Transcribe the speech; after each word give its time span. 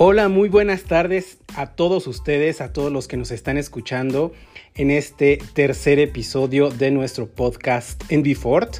Hola, 0.00 0.28
muy 0.28 0.48
buenas 0.48 0.84
tardes 0.84 1.38
a 1.56 1.74
todos 1.74 2.06
ustedes, 2.06 2.60
a 2.60 2.72
todos 2.72 2.92
los 2.92 3.08
que 3.08 3.16
nos 3.16 3.32
están 3.32 3.58
escuchando 3.58 4.32
en 4.76 4.92
este 4.92 5.40
tercer 5.54 5.98
episodio 5.98 6.70
de 6.70 6.92
nuestro 6.92 7.26
podcast 7.26 8.04
en 8.08 8.24
Fort. 8.36 8.76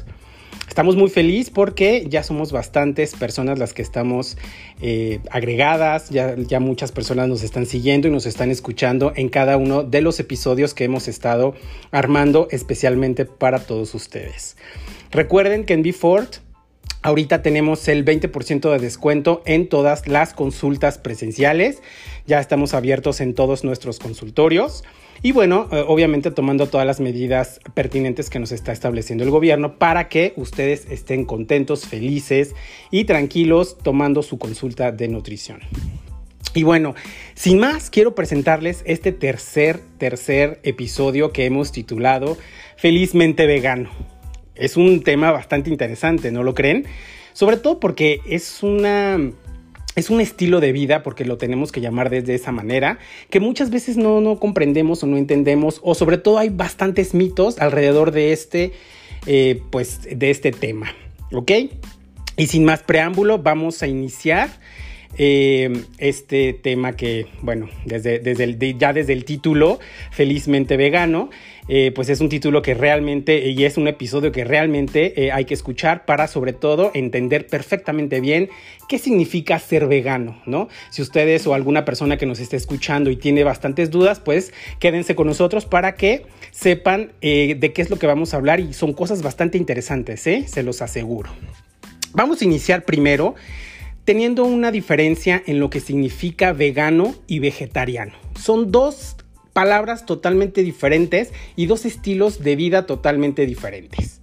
Estamos 0.69 0.95
muy 0.95 1.09
felices 1.09 1.49
porque 1.49 2.05
ya 2.07 2.23
somos 2.23 2.53
bastantes 2.53 3.17
personas 3.17 3.59
las 3.59 3.73
que 3.73 3.81
estamos 3.81 4.37
eh, 4.81 5.19
agregadas, 5.29 6.09
ya, 6.09 6.37
muchas 6.61 6.93
personas 6.93 7.27
nos 7.27 7.43
están 7.43 7.65
siguiendo 7.65 8.07
y 8.07 8.11
nos 8.11 8.25
están 8.25 8.49
escuchando 8.49 9.11
en 9.13 9.27
cada 9.27 9.57
uno 9.57 9.83
de 9.83 10.01
los 10.01 10.21
episodios 10.21 10.73
que 10.73 10.85
hemos 10.85 11.09
estado 11.09 11.53
armando 11.91 12.47
especialmente 12.49 13.25
para 13.25 13.59
todos 13.59 13.93
ustedes. 13.93 14.55
Recuerden 15.11 15.65
que 15.65 15.73
en 15.73 15.93
Fort 15.93 16.37
Ahorita 17.01 17.41
tenemos 17.41 17.87
el 17.87 18.03
20% 18.03 18.71
de 18.71 18.77
descuento 18.77 19.41
en 19.45 19.69
todas 19.69 20.05
las 20.05 20.33
consultas 20.33 20.97
presenciales. 20.97 21.81
Ya 22.27 22.41
estamos 22.41 22.73
abiertos 22.73 23.21
en 23.21 23.33
todos 23.33 23.63
nuestros 23.63 23.99
consultorios. 23.99 24.83
Y 25.21 25.31
bueno, 25.31 25.69
eh, 25.71 25.83
obviamente 25.87 26.29
tomando 26.29 26.67
todas 26.67 26.85
las 26.85 26.99
medidas 26.99 27.61
pertinentes 27.73 28.29
que 28.29 28.39
nos 28.39 28.51
está 28.51 28.73
estableciendo 28.73 29.23
el 29.23 29.31
gobierno 29.31 29.77
para 29.77 30.09
que 30.09 30.33
ustedes 30.35 30.87
estén 30.89 31.23
contentos, 31.23 31.85
felices 31.85 32.53
y 32.91 33.05
tranquilos 33.05 33.77
tomando 33.81 34.21
su 34.21 34.37
consulta 34.37 34.91
de 34.91 35.07
nutrición. 35.07 35.61
Y 36.53 36.63
bueno, 36.63 36.95
sin 37.33 37.59
más, 37.59 37.89
quiero 37.89 38.13
presentarles 38.13 38.81
este 38.85 39.13
tercer, 39.13 39.79
tercer 39.97 40.59
episodio 40.63 41.31
que 41.31 41.45
hemos 41.45 41.71
titulado 41.71 42.37
Felizmente 42.75 43.45
Vegano 43.45 44.18
es 44.59 44.77
un 44.77 45.03
tema 45.03 45.31
bastante 45.31 45.69
interesante, 45.69 46.31
¿no 46.31 46.43
lo 46.43 46.53
creen? 46.53 46.85
Sobre 47.33 47.57
todo 47.57 47.79
porque 47.79 48.21
es 48.25 48.63
una 48.63 49.19
es 49.95 50.09
un 50.09 50.21
estilo 50.21 50.59
de 50.59 50.71
vida, 50.71 51.03
porque 51.03 51.25
lo 51.25 51.37
tenemos 51.37 51.71
que 51.71 51.81
llamar 51.81 52.09
desde 52.09 52.33
esa 52.33 52.51
manera, 52.51 52.99
que 53.29 53.39
muchas 53.39 53.69
veces 53.69 53.97
no, 53.97 54.21
no 54.21 54.39
comprendemos 54.39 55.03
o 55.03 55.07
no 55.07 55.17
entendemos, 55.17 55.79
o 55.83 55.93
sobre 55.95 56.17
todo 56.17 56.37
hay 56.37 56.49
bastantes 56.49 57.13
mitos 57.13 57.59
alrededor 57.59 58.11
de 58.11 58.31
este, 58.31 58.71
eh, 59.25 59.61
pues, 59.71 60.01
de 60.09 60.29
este 60.29 60.51
tema, 60.51 60.93
¿ok? 61.31 61.51
Y 62.37 62.47
sin 62.47 62.63
más 62.65 62.83
preámbulo, 62.83 63.39
vamos 63.39 63.83
a 63.83 63.87
iniciar 63.87 64.49
eh, 65.17 65.83
este 65.97 66.53
tema 66.53 66.95
que, 66.95 67.27
bueno, 67.41 67.67
desde, 67.83 68.19
desde 68.19 68.77
ya 68.77 68.93
desde 68.93 69.13
el 69.13 69.25
título, 69.25 69.79
felizmente 70.11 70.77
vegano, 70.77 71.29
eh, 71.71 71.91
pues 71.93 72.09
es 72.09 72.19
un 72.19 72.29
título 72.29 72.63
que 72.63 72.73
realmente, 72.73 73.47
y 73.47 73.63
es 73.63 73.77
un 73.77 73.87
episodio 73.87 74.31
que 74.31 74.43
realmente 74.43 75.23
eh, 75.23 75.31
hay 75.31 75.45
que 75.45 75.53
escuchar 75.53 76.03
para 76.05 76.27
sobre 76.27 76.51
todo 76.51 76.89
entender 76.95 77.45
perfectamente 77.45 78.19
bien 78.19 78.49
qué 78.87 78.97
significa 78.97 79.59
ser 79.59 79.85
vegano, 79.85 80.41
¿no? 80.47 80.67
Si 80.89 81.03
ustedes 81.03 81.45
o 81.45 81.53
alguna 81.53 81.85
persona 81.85 82.17
que 82.17 82.25
nos 82.25 82.39
esté 82.39 82.57
escuchando 82.57 83.11
y 83.11 83.17
tiene 83.17 83.43
bastantes 83.43 83.91
dudas, 83.91 84.19
pues 84.19 84.51
quédense 84.79 85.13
con 85.13 85.27
nosotros 85.27 85.67
para 85.67 85.93
que 85.93 86.25
sepan 86.49 87.11
eh, 87.21 87.55
de 87.59 87.71
qué 87.71 87.83
es 87.83 87.91
lo 87.91 87.99
que 87.99 88.07
vamos 88.07 88.33
a 88.33 88.37
hablar 88.37 88.59
y 88.59 88.73
son 88.73 88.93
cosas 88.93 89.21
bastante 89.21 89.59
interesantes, 89.59 90.25
¿eh? 90.25 90.45
Se 90.47 90.63
los 90.63 90.81
aseguro. 90.81 91.29
Vamos 92.13 92.41
a 92.41 92.45
iniciar 92.45 92.83
primero 92.83 93.35
teniendo 94.05 94.43
una 94.43 94.71
diferencia 94.71 95.43
en 95.45 95.59
lo 95.59 95.69
que 95.69 95.79
significa 95.79 96.51
vegano 96.51 97.13
y 97.27 97.37
vegetariano. 97.37 98.13
Son 98.33 98.71
dos 98.71 99.17
palabras 99.59 100.05
totalmente 100.05 100.63
diferentes 100.63 101.33
y 101.57 101.65
dos 101.65 101.83
estilos 101.83 102.41
de 102.41 102.55
vida 102.55 102.85
totalmente 102.85 103.45
diferentes. 103.45 104.21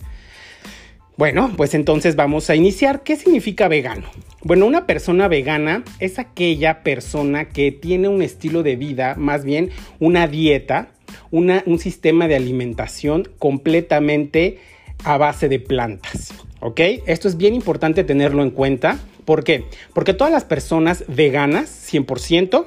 Bueno, 1.19 1.53
pues 1.59 1.75
entonces 1.75 2.17
vamos 2.17 2.49
a 2.49 2.57
iniciar. 2.57 3.03
¿Qué 3.03 3.17
significa 3.17 3.69
vegano? 3.69 4.09
Bueno, 4.45 4.65
una 4.65 4.87
persona 4.87 5.29
vegana 5.29 5.85
es 5.99 6.19
aquella 6.19 6.83
persona 6.83 7.51
que 7.51 7.71
tiene 7.71 8.09
un 8.09 8.23
estilo 8.23 8.63
de 8.63 8.77
vida, 8.77 9.15
más 9.19 9.45
bien 9.45 9.73
una 10.01 10.27
dieta, 10.27 10.89
un 11.31 11.79
sistema 11.79 12.29
de 12.29 12.37
alimentación 12.37 13.29
completamente 13.39 14.59
a 15.05 15.19
base 15.19 15.51
de 15.51 15.59
plantas. 15.59 16.33
¿Ok? 16.61 16.81
Esto 17.07 17.29
es 17.29 17.37
bien 17.37 17.55
importante 17.55 18.05
tenerlo 18.05 18.43
en 18.43 18.53
cuenta. 18.53 18.99
¿Por 19.27 19.45
qué? 19.45 19.65
Porque 19.93 20.15
todas 20.15 20.33
las 20.33 20.47
personas 20.47 21.05
veganas, 21.09 21.69
100%, 21.93 22.65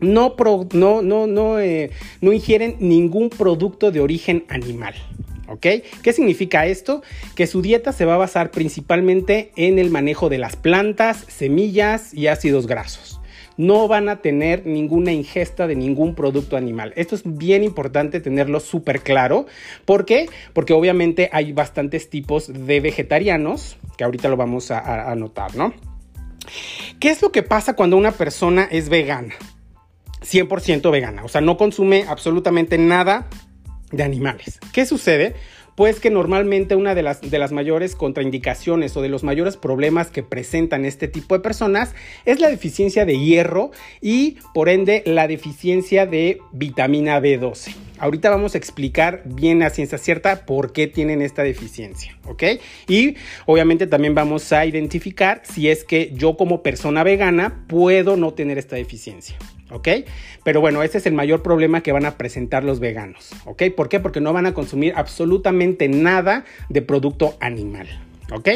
eh, 0.00 1.90
no 2.20 2.32
ingieren 2.32 2.76
ningún 2.80 3.30
producto 3.30 3.90
de 3.90 4.00
origen 4.00 4.44
animal. 4.48 4.94
¿Ok? 5.48 5.66
¿Qué 6.02 6.12
significa 6.12 6.66
esto? 6.66 7.02
Que 7.34 7.46
su 7.46 7.60
dieta 7.60 7.92
se 7.92 8.04
va 8.04 8.14
a 8.14 8.18
basar 8.18 8.50
principalmente 8.50 9.52
en 9.56 9.78
el 9.78 9.90
manejo 9.90 10.28
de 10.28 10.38
las 10.38 10.56
plantas, 10.56 11.24
semillas 11.28 12.14
y 12.14 12.28
ácidos 12.28 12.66
grasos. 12.66 13.20
No 13.56 13.86
van 13.86 14.08
a 14.08 14.20
tener 14.20 14.66
ninguna 14.66 15.12
ingesta 15.12 15.66
de 15.66 15.76
ningún 15.76 16.14
producto 16.14 16.56
animal. 16.56 16.92
Esto 16.96 17.14
es 17.14 17.22
bien 17.24 17.62
importante 17.62 18.20
tenerlo 18.20 18.58
súper 18.58 19.02
claro. 19.02 19.46
¿Por 19.84 20.06
qué? 20.06 20.28
Porque 20.54 20.72
obviamente 20.72 21.28
hay 21.30 21.52
bastantes 21.52 22.10
tipos 22.10 22.50
de 22.52 22.80
vegetarianos, 22.80 23.76
que 23.96 24.04
ahorita 24.04 24.28
lo 24.28 24.36
vamos 24.36 24.70
a, 24.70 25.10
a 25.10 25.14
notar, 25.14 25.54
¿no? 25.54 25.72
¿Qué 26.98 27.10
es 27.10 27.22
lo 27.22 27.30
que 27.30 27.42
pasa 27.42 27.74
cuando 27.74 27.96
una 27.96 28.12
persona 28.12 28.66
es 28.70 28.88
vegana? 28.88 29.34
100% 30.24 30.90
vegana, 30.90 31.24
o 31.24 31.28
sea, 31.28 31.40
no 31.40 31.56
consume 31.56 32.04
absolutamente 32.08 32.78
nada 32.78 33.28
de 33.90 34.02
animales. 34.02 34.58
¿Qué 34.72 34.86
sucede? 34.86 35.34
Pues 35.76 35.98
que 35.98 36.08
normalmente 36.08 36.76
una 36.76 36.94
de 36.94 37.02
las, 37.02 37.20
de 37.20 37.38
las 37.38 37.50
mayores 37.50 37.96
contraindicaciones 37.96 38.96
o 38.96 39.02
de 39.02 39.08
los 39.08 39.24
mayores 39.24 39.56
problemas 39.56 40.08
que 40.08 40.22
presentan 40.22 40.84
este 40.84 41.08
tipo 41.08 41.34
de 41.34 41.40
personas 41.40 41.94
es 42.24 42.38
la 42.38 42.48
deficiencia 42.48 43.04
de 43.04 43.18
hierro 43.18 43.72
y 44.00 44.36
por 44.52 44.68
ende 44.68 45.02
la 45.04 45.26
deficiencia 45.26 46.06
de 46.06 46.40
vitamina 46.52 47.20
B12. 47.20 47.74
Ahorita 47.98 48.30
vamos 48.30 48.54
a 48.54 48.58
explicar 48.58 49.22
bien 49.24 49.64
a 49.64 49.70
ciencia 49.70 49.98
cierta 49.98 50.46
por 50.46 50.72
qué 50.72 50.86
tienen 50.86 51.22
esta 51.22 51.42
deficiencia, 51.42 52.16
¿ok? 52.24 52.42
Y 52.86 53.16
obviamente 53.46 53.88
también 53.88 54.14
vamos 54.14 54.52
a 54.52 54.64
identificar 54.66 55.42
si 55.44 55.68
es 55.68 55.84
que 55.84 56.12
yo 56.14 56.36
como 56.36 56.62
persona 56.62 57.02
vegana 57.02 57.64
puedo 57.66 58.16
no 58.16 58.32
tener 58.32 58.58
esta 58.58 58.76
deficiencia. 58.76 59.36
¿Ok? 59.74 59.88
Pero 60.44 60.60
bueno, 60.60 60.82
ese 60.82 60.98
es 60.98 61.06
el 61.06 61.12
mayor 61.12 61.42
problema 61.42 61.82
que 61.82 61.92
van 61.92 62.06
a 62.06 62.16
presentar 62.16 62.64
los 62.64 62.80
veganos, 62.80 63.30
¿ok? 63.44 63.64
¿Por 63.76 63.88
qué? 63.88 64.00
Porque 64.00 64.20
no 64.20 64.32
van 64.32 64.46
a 64.46 64.54
consumir 64.54 64.94
absolutamente 64.96 65.88
nada 65.88 66.44
de 66.68 66.80
producto 66.82 67.36
animal, 67.40 67.88
¿ok? 68.32 68.48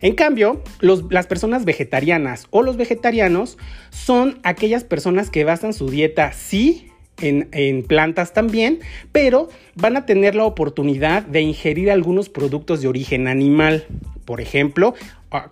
En 0.00 0.14
cambio, 0.14 0.62
las 0.80 1.26
personas 1.26 1.64
vegetarianas 1.64 2.46
o 2.50 2.62
los 2.62 2.76
vegetarianos 2.76 3.56
son 3.90 4.38
aquellas 4.42 4.84
personas 4.84 5.30
que 5.30 5.44
basan 5.44 5.72
su 5.72 5.88
dieta 5.88 6.32
sí 6.32 6.90
en, 7.20 7.82
plantas 7.82 8.34
también, 8.34 8.80
pero 9.12 9.48
van 9.74 9.96
a 9.96 10.04
tener 10.04 10.34
la 10.34 10.44
oportunidad 10.44 11.22
de 11.22 11.40
ingerir 11.40 11.90
algunos 11.90 12.28
productos 12.28 12.82
de 12.82 12.88
origen 12.88 13.26
animal. 13.26 13.86
Por 14.26 14.40
ejemplo, 14.40 14.94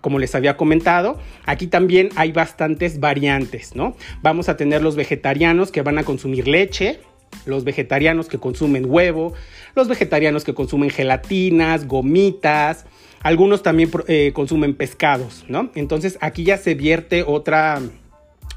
como 0.01 0.19
les 0.19 0.35
había 0.35 0.57
comentado, 0.57 1.19
aquí 1.45 1.67
también 1.67 2.09
hay 2.15 2.31
bastantes 2.31 2.99
variantes, 2.99 3.75
¿no? 3.75 3.95
Vamos 4.21 4.49
a 4.49 4.57
tener 4.57 4.81
los 4.81 4.95
vegetarianos 4.95 5.71
que 5.71 5.81
van 5.81 5.97
a 5.97 6.03
consumir 6.03 6.47
leche, 6.47 6.99
los 7.45 7.63
vegetarianos 7.63 8.27
que 8.27 8.37
consumen 8.37 8.85
huevo, 8.87 9.33
los 9.75 9.87
vegetarianos 9.87 10.43
que 10.43 10.53
consumen 10.53 10.89
gelatinas, 10.89 11.87
gomitas, 11.87 12.85
algunos 13.21 13.63
también 13.63 13.89
eh, 14.07 14.31
consumen 14.33 14.75
pescados, 14.75 15.45
¿no? 15.47 15.71
Entonces 15.75 16.17
aquí 16.21 16.43
ya 16.43 16.57
se 16.57 16.75
vierte 16.75 17.23
otra 17.23 17.81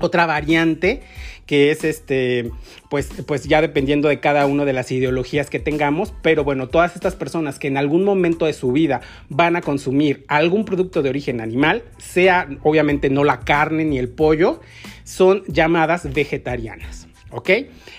otra 0.00 0.26
variante 0.26 1.02
que 1.48 1.70
es 1.70 1.82
este, 1.82 2.50
pues, 2.90 3.08
pues 3.26 3.44
ya 3.44 3.62
dependiendo 3.62 4.08
de 4.08 4.20
cada 4.20 4.44
una 4.44 4.66
de 4.66 4.74
las 4.74 4.92
ideologías 4.92 5.48
que 5.48 5.58
tengamos, 5.58 6.12
pero 6.20 6.44
bueno, 6.44 6.68
todas 6.68 6.94
estas 6.94 7.16
personas 7.16 7.58
que 7.58 7.68
en 7.68 7.78
algún 7.78 8.04
momento 8.04 8.44
de 8.44 8.52
su 8.52 8.70
vida 8.70 9.00
van 9.30 9.56
a 9.56 9.62
consumir 9.62 10.26
algún 10.28 10.66
producto 10.66 11.00
de 11.00 11.08
origen 11.08 11.40
animal, 11.40 11.84
sea 11.96 12.48
obviamente 12.62 13.08
no 13.08 13.24
la 13.24 13.40
carne 13.40 13.86
ni 13.86 13.98
el 13.98 14.10
pollo, 14.10 14.60
son 15.04 15.42
llamadas 15.46 16.12
vegetarianas. 16.12 17.08
¿Ok? 17.30 17.50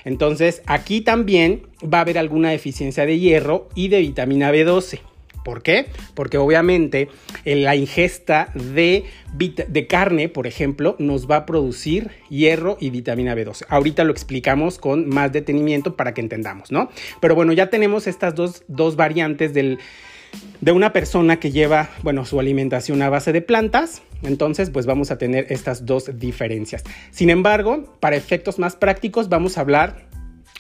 Entonces 0.06 0.62
aquí 0.68 1.02
también 1.02 1.68
va 1.84 2.00
a 2.00 2.02
haber 2.02 2.20
alguna 2.20 2.52
deficiencia 2.52 3.06
de 3.06 3.18
hierro 3.18 3.68
y 3.74 3.88
de 3.88 4.00
vitamina 4.00 4.52
B12. 4.52 5.02
¿Por 5.44 5.64
qué? 5.64 5.88
Porque 6.14 6.38
obviamente 6.38 7.10
en 7.46 7.64
la 7.64 7.76
ingesta 7.76 8.52
de, 8.54 9.06
de, 9.34 9.88
carne, 9.88 10.30
por 10.30 10.48
ejemplo, 10.48 10.96
nos 11.00 11.30
va 11.30 11.38
a 11.38 11.46
producir 11.46 12.12
hierro 12.30 12.78
y 12.80 12.90
vitamina 12.90 13.36
B12. 13.36 13.66
Ahorita 13.70 14.04
lo 14.04 14.12
explicamos 14.12 14.78
con 14.78 15.08
más 15.08 15.32
detenimiento 15.32 15.96
para 15.96 16.14
que 16.14 16.22
entendamos, 16.22 16.72
¿no? 16.72 16.90
Pero 17.20 17.36
bueno, 17.36 17.54
ya 17.54 17.70
tenemos 17.70 18.08
estas 18.08 18.36
dos, 18.36 18.64
dos 18.68 18.96
variantes 18.96 19.54
del, 19.54 19.80
de 20.62 20.72
una 20.72 20.92
persona 20.92 21.40
que 21.40 21.52
lleva, 21.52 21.90
bueno, 22.04 22.26
su 22.26 22.40
alimentación 22.40 23.02
a 23.02 23.10
base 23.10 23.32
de 23.32 23.42
plantas. 23.42 24.02
Entonces, 24.22 24.70
pues 24.70 24.86
vamos 24.86 25.12
a 25.12 25.18
tener 25.18 25.48
estas 25.50 25.86
dos 25.86 26.20
diferencias. 26.20 26.84
Sin 27.12 27.30
embargo, 27.30 27.96
para 28.02 28.18
efectos 28.18 28.60
más 28.60 28.76
prácticos, 28.76 29.30
vamos 29.30 29.58
a 29.58 29.62
hablar 29.62 30.09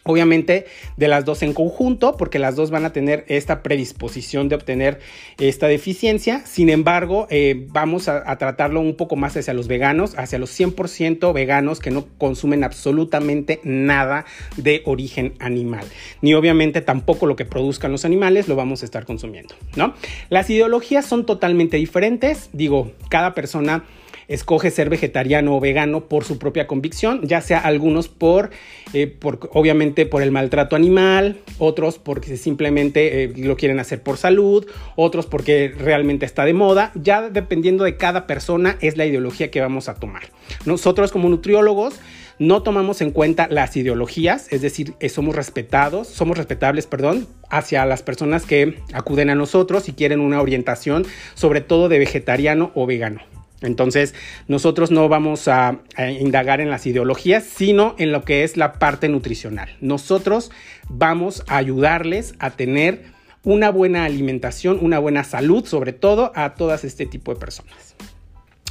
Obviamente 0.10 0.66
de 0.98 1.08
las 1.08 1.24
dos 1.24 1.44
en 1.44 1.54
conjunto, 1.54 2.18
porque 2.18 2.40
las 2.40 2.56
dos 2.56 2.72
van 2.72 2.84
a 2.84 2.92
tener 2.92 3.26
esta 3.28 3.62
predisposición 3.62 4.50
de 4.50 4.56
obtener 4.56 5.00
esta 5.38 5.68
deficiencia. 5.68 6.44
Sin 6.48 6.70
embargo, 6.70 7.28
eh, 7.30 7.68
vamos 7.70 8.08
a, 8.08 8.24
a, 8.26 8.40
tratarlo 8.40 8.82
un 8.82 8.96
poco 8.96 9.16
más 9.16 9.38
hacia 9.38 9.54
los 9.54 9.68
veganos, 9.68 10.18
hacia 10.18 10.40
los 10.40 10.50
100% 10.60 11.32
veganos 11.32 11.80
que 11.80 11.92
no 11.92 12.08
consumen 12.18 12.64
absolutamente 12.64 13.60
nada 13.64 14.26
de 14.58 14.82
origen 14.86 15.34
animal. 15.38 15.86
Ni 16.24 16.34
obviamente 16.34 16.82
tampoco 16.82 17.28
lo 17.28 17.36
que 17.36 17.46
produzcan 17.46 17.92
los 17.92 18.04
animales 18.04 18.48
lo 18.48 18.56
vamos 18.56 18.82
a 18.82 18.86
estar 18.86 19.06
consumiendo, 19.06 19.54
¿no? 19.76 19.94
Las 20.30 20.50
ideologías 20.50 21.06
son 21.06 21.28
totalmente 21.28 21.78
diferentes. 21.78 22.50
Digo, 22.52 22.94
cada 23.10 23.36
persona 23.36 23.84
escoge 24.30 24.72
ser 24.72 24.90
vegetariano 24.90 25.58
o 25.58 25.60
vegano 25.60 26.06
por 26.06 26.24
su 26.24 26.38
propia 26.38 26.68
convicción, 26.68 27.22
ya 27.24 27.42
sea 27.42 27.60
algunos 27.60 28.08
por, 28.08 28.52
eh, 28.94 29.08
por 29.08 29.50
obviamente 29.54 30.06
por 30.06 30.22
el 30.22 30.32
maltrato 30.32 30.76
animal, 30.76 31.38
otros 31.58 31.98
porque 31.98 32.38
simplemente 32.38 33.24
eh, 33.24 33.34
lo 33.36 33.58
quieren 33.58 33.80
hacer 33.80 34.02
por 34.02 34.18
salud, 34.18 34.66
otros 34.96 35.26
porque 35.26 35.74
realmente 35.78 36.26
está 36.26 36.46
de 36.46 36.54
moda, 36.54 36.92
ya 36.96 37.30
dependiendo 37.30 37.84
de 37.84 37.98
cada 37.98 38.28
persona 38.28 38.78
es 38.80 38.96
la 38.96 39.06
ideología 39.06 39.52
que 39.52 39.60
vamos 39.60 39.90
a 39.90 39.96
tomar. 39.96 40.24
Nosotros 40.66 41.12
como 41.12 41.28
nutriólogos 41.28 42.00
no 42.38 42.64
tomamos 42.64 43.02
en 43.02 43.12
cuenta 43.12 43.48
las 43.50 43.76
ideologías, 43.76 44.48
es 44.52 44.62
decir, 44.62 44.94
eh, 45.02 45.10
somos 45.10 45.36
respetados, 45.36 46.08
somos 46.08 46.38
respetables, 46.38 46.88
perdón, 46.88 47.28
hacia 47.50 47.86
las 47.86 48.02
personas 48.02 48.46
que 48.46 48.76
acuden 48.94 49.30
a 49.30 49.36
nosotros 49.36 49.90
y 49.90 49.94
quieren 49.94 50.22
una 50.22 50.42
orientación, 50.42 51.06
sobre 51.34 51.62
todo 51.62 51.90
de 51.90 52.00
vegetariano 52.00 52.72
o 52.76 52.86
vegano. 52.86 53.22
Entonces, 53.62 54.14
nosotros 54.48 54.90
no 54.90 55.10
vamos 55.10 55.48
a, 55.48 55.80
indagar 56.20 56.62
en 56.62 56.70
las 56.70 56.86
ideologías, 56.86 57.44
sino 57.44 57.96
en 57.98 58.12
lo 58.12 58.24
que 58.24 58.44
es 58.44 58.56
la 58.58 58.74
parte 58.74 59.10
nutricional. 59.10 59.76
Nosotros 59.82 60.52
vamos 60.88 61.44
a 61.48 61.58
ayudarles 61.58 62.36
a 62.40 62.52
tener 62.52 63.04
una 63.44 63.70
buena 63.70 64.06
alimentación, 64.06 64.80
una 64.82 65.00
buena 65.00 65.24
salud, 65.24 65.66
sobre 65.66 65.94
todo 65.94 66.32
a 66.36 66.56
todas 66.56 66.84
este 66.84 67.06
tipo 67.06 67.34
de 67.34 67.40
personas. 67.40 67.96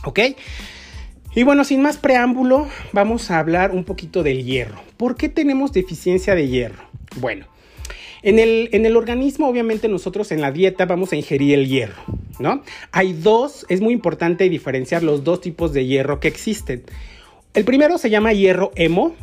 ¿Ok? 0.05 0.21
Y 1.35 1.43
bueno, 1.43 1.65
sin 1.65 1.83
más 1.83 1.99
preámbulo, 1.99 2.69
vamos 2.93 3.31
a 3.31 3.39
hablar 3.39 3.73
un 3.73 3.85
poquito 3.85 4.23
del 4.23 4.45
hierro. 4.45 4.81
¿Por 4.97 5.17
qué 5.17 5.29
tenemos 5.29 5.73
deficiencia 5.73 6.35
de 6.35 6.49
hierro? 6.49 6.83
Bueno, 7.17 7.47
en 8.23 8.39
el, 8.39 8.69
en 8.73 8.87
el 8.87 8.97
organismo, 8.97 9.49
obviamente, 9.49 9.89
nosotros 9.89 10.33
en 10.33 10.41
la 10.41 10.51
dieta 10.51 10.87
vamos 10.87 11.13
a 11.13 11.17
ingerir 11.17 11.55
el 11.55 11.69
hierro, 11.69 12.03
¿no? 12.39 12.63
Hay 12.93 13.13
dos, 13.13 13.67
es 13.69 13.81
muy 13.81 13.93
importante 13.93 14.49
diferenciar 14.49 15.03
los 15.03 15.25
dos 15.25 15.41
tipos 15.41 15.73
de 15.73 15.87
hierro 15.87 16.21
que 16.21 16.29
existen. 16.29 16.85
El 17.55 17.65
primero 17.65 17.99
se 17.99 18.11
llama 18.11 18.33
hierro 18.33 18.73
hemo, 18.75 19.15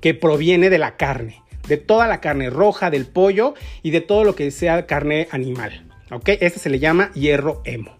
que 0.00 0.14
proviene 0.14 0.70
de 0.70 0.78
la 0.78 0.96
carne, 0.96 1.42
de 1.68 1.76
toda 1.76 2.06
la 2.06 2.20
carne 2.20 2.50
roja, 2.50 2.90
del 2.90 3.06
pollo 3.06 3.54
y 3.82 3.90
de 3.90 4.00
todo 4.00 4.24
lo 4.24 4.36
que 4.36 4.50
sea 4.50 4.86
carne 4.86 5.28
animal, 5.30 5.86
¿ok? 6.10 6.28
Ese 6.40 6.58
se 6.58 6.70
le 6.70 6.78
llama 6.78 7.10
hierro 7.14 7.62
hemo. 7.64 7.96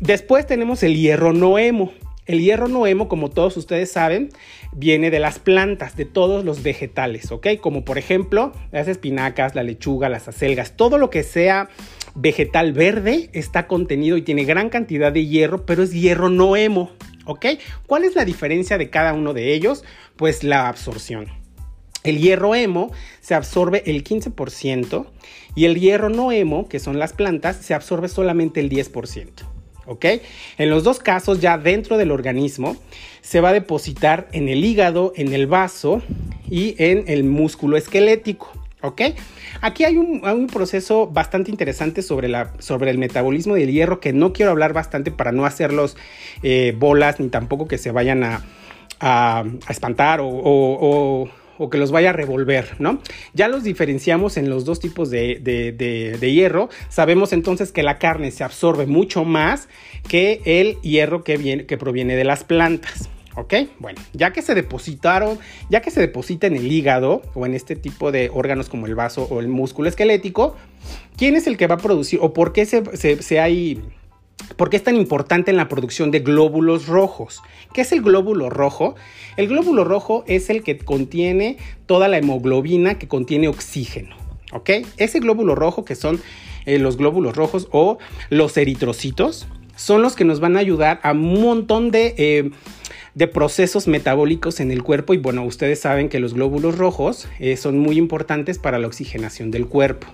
Después 0.00 0.46
tenemos 0.46 0.82
el 0.82 0.96
hierro 0.96 1.32
no 1.32 1.58
hemo, 1.58 1.92
el 2.26 2.40
hierro 2.40 2.68
noemo, 2.68 3.08
como 3.08 3.30
todos 3.30 3.56
ustedes 3.56 3.90
saben, 3.92 4.30
viene 4.72 5.10
de 5.10 5.18
las 5.18 5.38
plantas, 5.38 5.96
de 5.96 6.04
todos 6.04 6.44
los 6.44 6.62
vegetales, 6.62 7.30
¿ok? 7.30 7.48
Como 7.60 7.84
por 7.84 7.98
ejemplo 7.98 8.52
las 8.72 8.88
espinacas, 8.88 9.54
la 9.54 9.62
lechuga, 9.62 10.08
las 10.08 10.28
acelgas, 10.28 10.76
todo 10.76 10.98
lo 10.98 11.10
que 11.10 11.22
sea 11.22 11.68
vegetal 12.14 12.72
verde 12.72 13.28
está 13.32 13.66
contenido 13.66 14.16
y 14.16 14.22
tiene 14.22 14.44
gran 14.44 14.70
cantidad 14.70 15.12
de 15.12 15.26
hierro, 15.26 15.66
pero 15.66 15.82
es 15.82 15.92
hierro 15.92 16.30
noemo, 16.30 16.90
¿ok? 17.26 17.46
¿Cuál 17.86 18.04
es 18.04 18.14
la 18.14 18.24
diferencia 18.24 18.78
de 18.78 18.88
cada 18.88 19.12
uno 19.12 19.34
de 19.34 19.52
ellos? 19.52 19.84
Pues 20.16 20.44
la 20.44 20.68
absorción. 20.68 21.28
El 22.04 22.18
hierro 22.18 22.54
hemo 22.54 22.92
se 23.20 23.34
absorbe 23.34 23.82
el 23.86 24.04
15% 24.04 25.06
y 25.54 25.64
el 25.64 25.80
hierro 25.80 26.10
no 26.10 26.32
hemo, 26.32 26.68
que 26.68 26.78
son 26.78 26.98
las 26.98 27.14
plantas, 27.14 27.56
se 27.56 27.74
absorbe 27.74 28.08
solamente 28.08 28.60
el 28.60 28.68
10%. 28.68 29.53
¿Ok? 29.86 30.06
En 30.58 30.70
los 30.70 30.84
dos 30.84 30.98
casos, 30.98 31.40
ya 31.40 31.58
dentro 31.58 31.96
del 31.96 32.10
organismo, 32.10 32.76
se 33.20 33.40
va 33.40 33.50
a 33.50 33.52
depositar 33.52 34.28
en 34.32 34.48
el 34.48 34.64
hígado, 34.64 35.12
en 35.16 35.32
el 35.32 35.46
vaso 35.46 36.02
y 36.48 36.74
en 36.82 37.04
el 37.06 37.24
músculo 37.24 37.76
esquelético, 37.76 38.50
¿ok? 38.82 39.02
Aquí 39.60 39.84
hay 39.84 39.96
un, 39.96 40.46
proceso 40.52 41.06
bastante 41.06 41.50
interesante 41.50 42.02
sobre, 42.02 42.28
la, 42.28 42.52
sobre, 42.58 42.90
el 42.90 42.98
metabolismo 42.98 43.54
del 43.54 43.72
hierro 43.72 44.00
que 44.00 44.12
no 44.12 44.32
quiero 44.32 44.50
hablar 44.50 44.72
bastante 44.72 45.10
para 45.10 45.32
no 45.32 45.46
hacerlos 45.46 45.96
eh, 46.42 46.74
bolas 46.76 47.18
ni 47.18 47.28
tampoco 47.28 47.66
que 47.66 47.78
se 47.78 47.90
vayan 47.90 48.24
a, 48.24 48.44
espantar 49.68 50.20
o 50.22 50.26
o 50.26 51.28
que 51.70 51.78
los 51.78 51.90
vaya 51.90 52.10
a 52.10 52.12
revolver, 52.12 52.76
¿no? 52.78 53.00
Ya 53.32 53.48
los 53.48 53.64
diferenciamos 53.64 54.36
en 54.36 54.50
los 54.50 54.64
dos 54.64 54.80
tipos 54.80 55.10
de, 55.10 56.18
hierro. 56.20 56.68
Sabemos 56.88 57.32
entonces 57.32 57.72
que 57.72 57.82
la 57.82 57.98
carne 57.98 58.30
se 58.30 58.44
absorbe 58.44 58.86
mucho 58.86 59.24
más 59.24 59.68
que 60.08 60.40
el 60.44 60.80
hierro 60.82 61.24
que, 61.24 61.36
viene, 61.36 61.66
que 61.66 61.78
proviene 61.78 62.16
de 62.16 62.24
las 62.24 62.44
plantas. 62.44 63.08
¿Ok? 63.36 63.54
Bueno, 63.80 64.00
ya 64.12 64.32
que 64.32 64.42
se 64.42 64.54
depositaron, 64.54 65.40
ya 65.68 65.80
que 65.80 65.90
se 65.90 66.00
deposita 66.00 66.46
en 66.46 66.54
el 66.54 66.70
hígado 66.70 67.22
o 67.34 67.46
en 67.46 67.54
este 67.54 67.74
tipo 67.74 68.12
de 68.12 68.30
órganos 68.32 68.68
como 68.68 68.86
el 68.86 68.94
vaso 68.94 69.26
o 69.28 69.40
el 69.40 69.48
músculo 69.48 69.88
esquelético, 69.88 70.54
¿quién 71.16 71.34
es 71.34 71.48
el 71.48 71.56
que 71.56 71.66
va 71.66 71.74
a 71.74 71.78
producir 71.78 72.20
o 72.22 72.32
por 72.32 72.52
qué 72.52 72.64
se, 72.64 72.84
se 72.96 73.40
hay 73.40 73.82
¿Por 74.56 74.70
qué 74.70 74.76
es 74.76 74.84
tan 74.84 74.96
importante 74.96 75.50
en 75.50 75.56
la 75.56 75.68
producción 75.68 76.10
de 76.10 76.20
glóbulos 76.20 76.86
rojos? 76.86 77.42
¿Qué 77.72 77.80
es 77.80 77.92
el 77.92 78.02
glóbulo 78.02 78.50
rojo? 78.50 78.94
El 79.36 79.48
glóbulo 79.48 79.84
rojo 79.84 80.24
es 80.26 80.50
el 80.50 80.62
que 80.62 80.78
contiene 80.78 81.56
toda 81.86 82.08
la 82.08 82.18
hemoglobina 82.18 82.98
que 82.98 83.08
contiene 83.08 83.48
oxígeno. 83.48 84.16
¿Ok? 84.52 84.70
Ese 84.96 85.18
glóbulo 85.18 85.54
rojo, 85.54 85.84
que 85.84 85.96
son 85.96 86.20
eh, 86.66 86.78
los 86.78 86.96
glóbulos 86.96 87.36
rojos 87.36 87.68
o 87.72 87.98
los 88.30 88.56
eritrocitos, 88.56 89.48
son 89.76 90.02
los 90.02 90.14
que 90.14 90.24
nos 90.24 90.40
van 90.40 90.56
a 90.56 90.60
ayudar 90.60 91.00
a 91.02 91.12
un 91.12 91.42
montón 91.42 91.90
de, 91.90 92.14
eh, 92.16 93.26
procesos 93.32 93.88
metabólicos 93.88 94.60
en 94.60 94.70
el 94.70 94.82
cuerpo. 94.82 95.14
Y 95.14 95.18
bueno, 95.18 95.44
ustedes 95.44 95.80
saben 95.80 96.08
que 96.08 96.20
los 96.20 96.34
glóbulos 96.34 96.78
rojos 96.78 97.28
eh, 97.40 97.56
son 97.56 97.78
muy 97.78 97.98
importantes 97.98 98.58
para 98.58 98.78
la 98.78 98.86
oxigenación 98.86 99.50
del 99.50 99.66
cuerpo. 99.66 100.06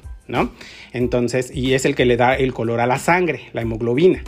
Entonces, 0.92 1.50
y 1.54 1.75
es 1.75 1.84
el 1.84 1.94
que 1.94 2.04
le 2.04 2.16
da 2.16 2.34
el 2.34 2.52
color 2.52 2.80
a 2.80 2.87
la 2.87 2.99
sangre, 2.99 3.42
la 3.52 3.62
hemoglobina. 3.62 4.22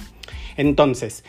Entonces, 0.57 1.25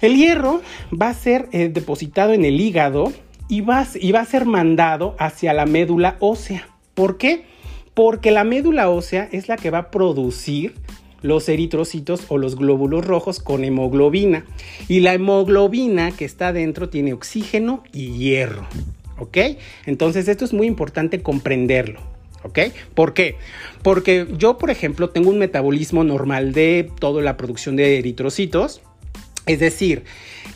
el 0.00 0.16
hierro 0.16 0.62
va 0.90 1.08
a 1.08 1.14
ser 1.14 1.48
eh, 1.52 1.68
depositado 1.68 2.32
en 2.32 2.44
el 2.44 2.60
hígado 2.60 3.12
y 3.48 3.62
va, 3.62 3.86
y 3.94 4.12
va 4.12 4.20
a 4.20 4.24
ser 4.24 4.44
mandado 4.44 5.16
hacia 5.18 5.52
la 5.52 5.66
médula 5.66 6.16
ósea. 6.20 6.68
¿Por 6.94 7.18
qué? 7.18 7.44
Porque 7.94 8.30
la 8.30 8.44
médula 8.44 8.90
ósea 8.90 9.28
es 9.32 9.48
la 9.48 9.56
que 9.56 9.70
va 9.70 9.78
a 9.78 9.90
producir 9.90 10.74
los 11.22 11.48
eritrocitos 11.48 12.26
o 12.28 12.38
los 12.38 12.56
glóbulos 12.56 13.04
rojos 13.04 13.40
con 13.40 13.64
hemoglobina. 13.64 14.44
Y 14.86 15.00
la 15.00 15.14
hemoglobina 15.14 16.12
que 16.12 16.24
está 16.24 16.52
dentro 16.52 16.88
tiene 16.88 17.12
oxígeno 17.12 17.82
y 17.92 18.12
hierro. 18.12 18.66
¿Ok? 19.18 19.36
Entonces 19.86 20.28
esto 20.28 20.44
es 20.44 20.52
muy 20.52 20.66
importante 20.66 21.22
comprenderlo. 21.22 22.17
¿Por 22.42 22.52
qué? 22.52 22.72
Porque 23.82 24.26
yo, 24.36 24.58
por 24.58 24.70
ejemplo, 24.70 25.10
tengo 25.10 25.30
un 25.30 25.38
metabolismo 25.38 26.04
normal 26.04 26.52
de 26.52 26.90
toda 26.98 27.22
la 27.22 27.36
producción 27.36 27.76
de 27.76 27.98
eritrocitos. 27.98 28.80
Es 29.46 29.60
decir, 29.60 30.04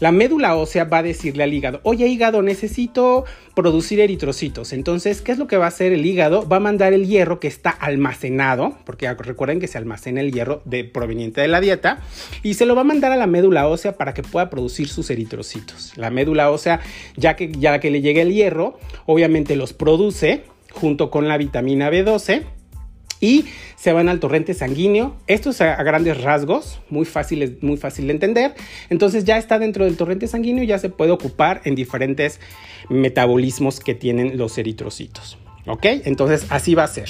la 0.01 0.13
médula 0.13 0.57
ósea 0.57 0.85
va 0.85 0.99
a 0.99 1.03
decirle 1.03 1.45
al 1.45 1.55
hígado, 1.55 1.81
oye 1.85 2.09
hígado, 2.09 2.43
necesito 2.43 3.25
producir 3.55 4.01
eritrocitos. 4.01 4.73
Entonces, 4.73 5.23
¿qué 5.23 5.33
es 5.33 5.39
lo 5.39 5.47
que 5.47 5.57
va 5.57 5.67
a 5.67 5.69
hacer 5.69 5.93
el 5.93 6.05
hígado? 6.05 6.47
Va 6.47 6.57
a 6.57 6.61
mandar 6.61 6.93
el 6.93 7.07
hierro 7.07 7.41
que 7.41 7.49
está 7.49 7.71
almacenado, 7.71 8.77
porque 8.85 9.13
recuerden 9.15 9.61
que 9.61 9.69
se 9.69 9.79
almacena 9.79 10.21
el 10.21 10.33
hierro 10.33 10.63
proveniente 10.93 11.41
de 11.41 11.49
la 11.49 11.61
dieta, 11.61 12.01
y 12.43 12.55
se 12.55 12.67
lo 12.67 12.75
va 12.75 12.81
a 12.83 12.85
mandar 12.85 13.13
a 13.13 13.17
la 13.17 13.27
médula 13.27 13.69
ósea 13.69 13.97
para 13.97 14.13
que 14.13 14.23
pueda 14.23 14.51
producir 14.51 14.89
sus 14.89 15.09
eritrocitos. 15.09 15.93
La 15.97 16.11
médula 16.11 16.51
ósea, 16.51 16.81
ya 17.17 17.37
que, 17.37 17.51
ya 17.53 17.79
que 17.79 17.91
le 17.91 18.01
llegue 18.01 18.23
el 18.23 18.33
hierro, 18.33 18.79
obviamente 19.07 19.57
los 19.57 19.73
produce 19.73 20.43
junto 20.73 21.11
con 21.11 21.29
la 21.29 21.37
vitamina 21.37 21.91
B12 21.91 22.43
y 23.21 23.45
se 23.77 23.93
van 23.93 24.09
al 24.09 24.19
torrente 24.19 24.53
sanguíneo. 24.53 25.17
Esto 25.29 25.51
es 25.51 25.61
a, 25.61 25.81
grandes 25.85 26.21
rasgos, 26.21 26.81
muy 26.91 27.07
fácil, 27.07 27.59
muy 27.63 27.77
fácil 27.77 28.09
de 28.09 28.15
entender. 28.15 28.55
Entonces 28.91 29.25
ya 29.25 29.39
está 29.39 29.59
dentro 29.61 29.85
del 29.85 29.97
torrente 29.97 30.27
sanguíneo 30.27 30.65
y 30.65 30.67
ya 30.67 30.79
se 30.79 30.91
puede 30.91 31.13
ocupar 31.13 31.61
en 31.65 31.77
diferentes 31.77 32.41
metabolismos 32.91 33.79
que 33.79 33.95
tienen 33.95 34.37
los 34.37 34.59
eritrocitos. 34.59 35.39
¿Ok? 35.67 35.87
Entonces 36.05 36.47
así 36.51 36.75
va 36.75 36.83
a 36.83 36.89
ser. 36.89 37.09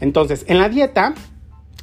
Entonces 0.00 0.46
en 0.48 0.58
la 0.58 0.70
dieta, 0.70 1.14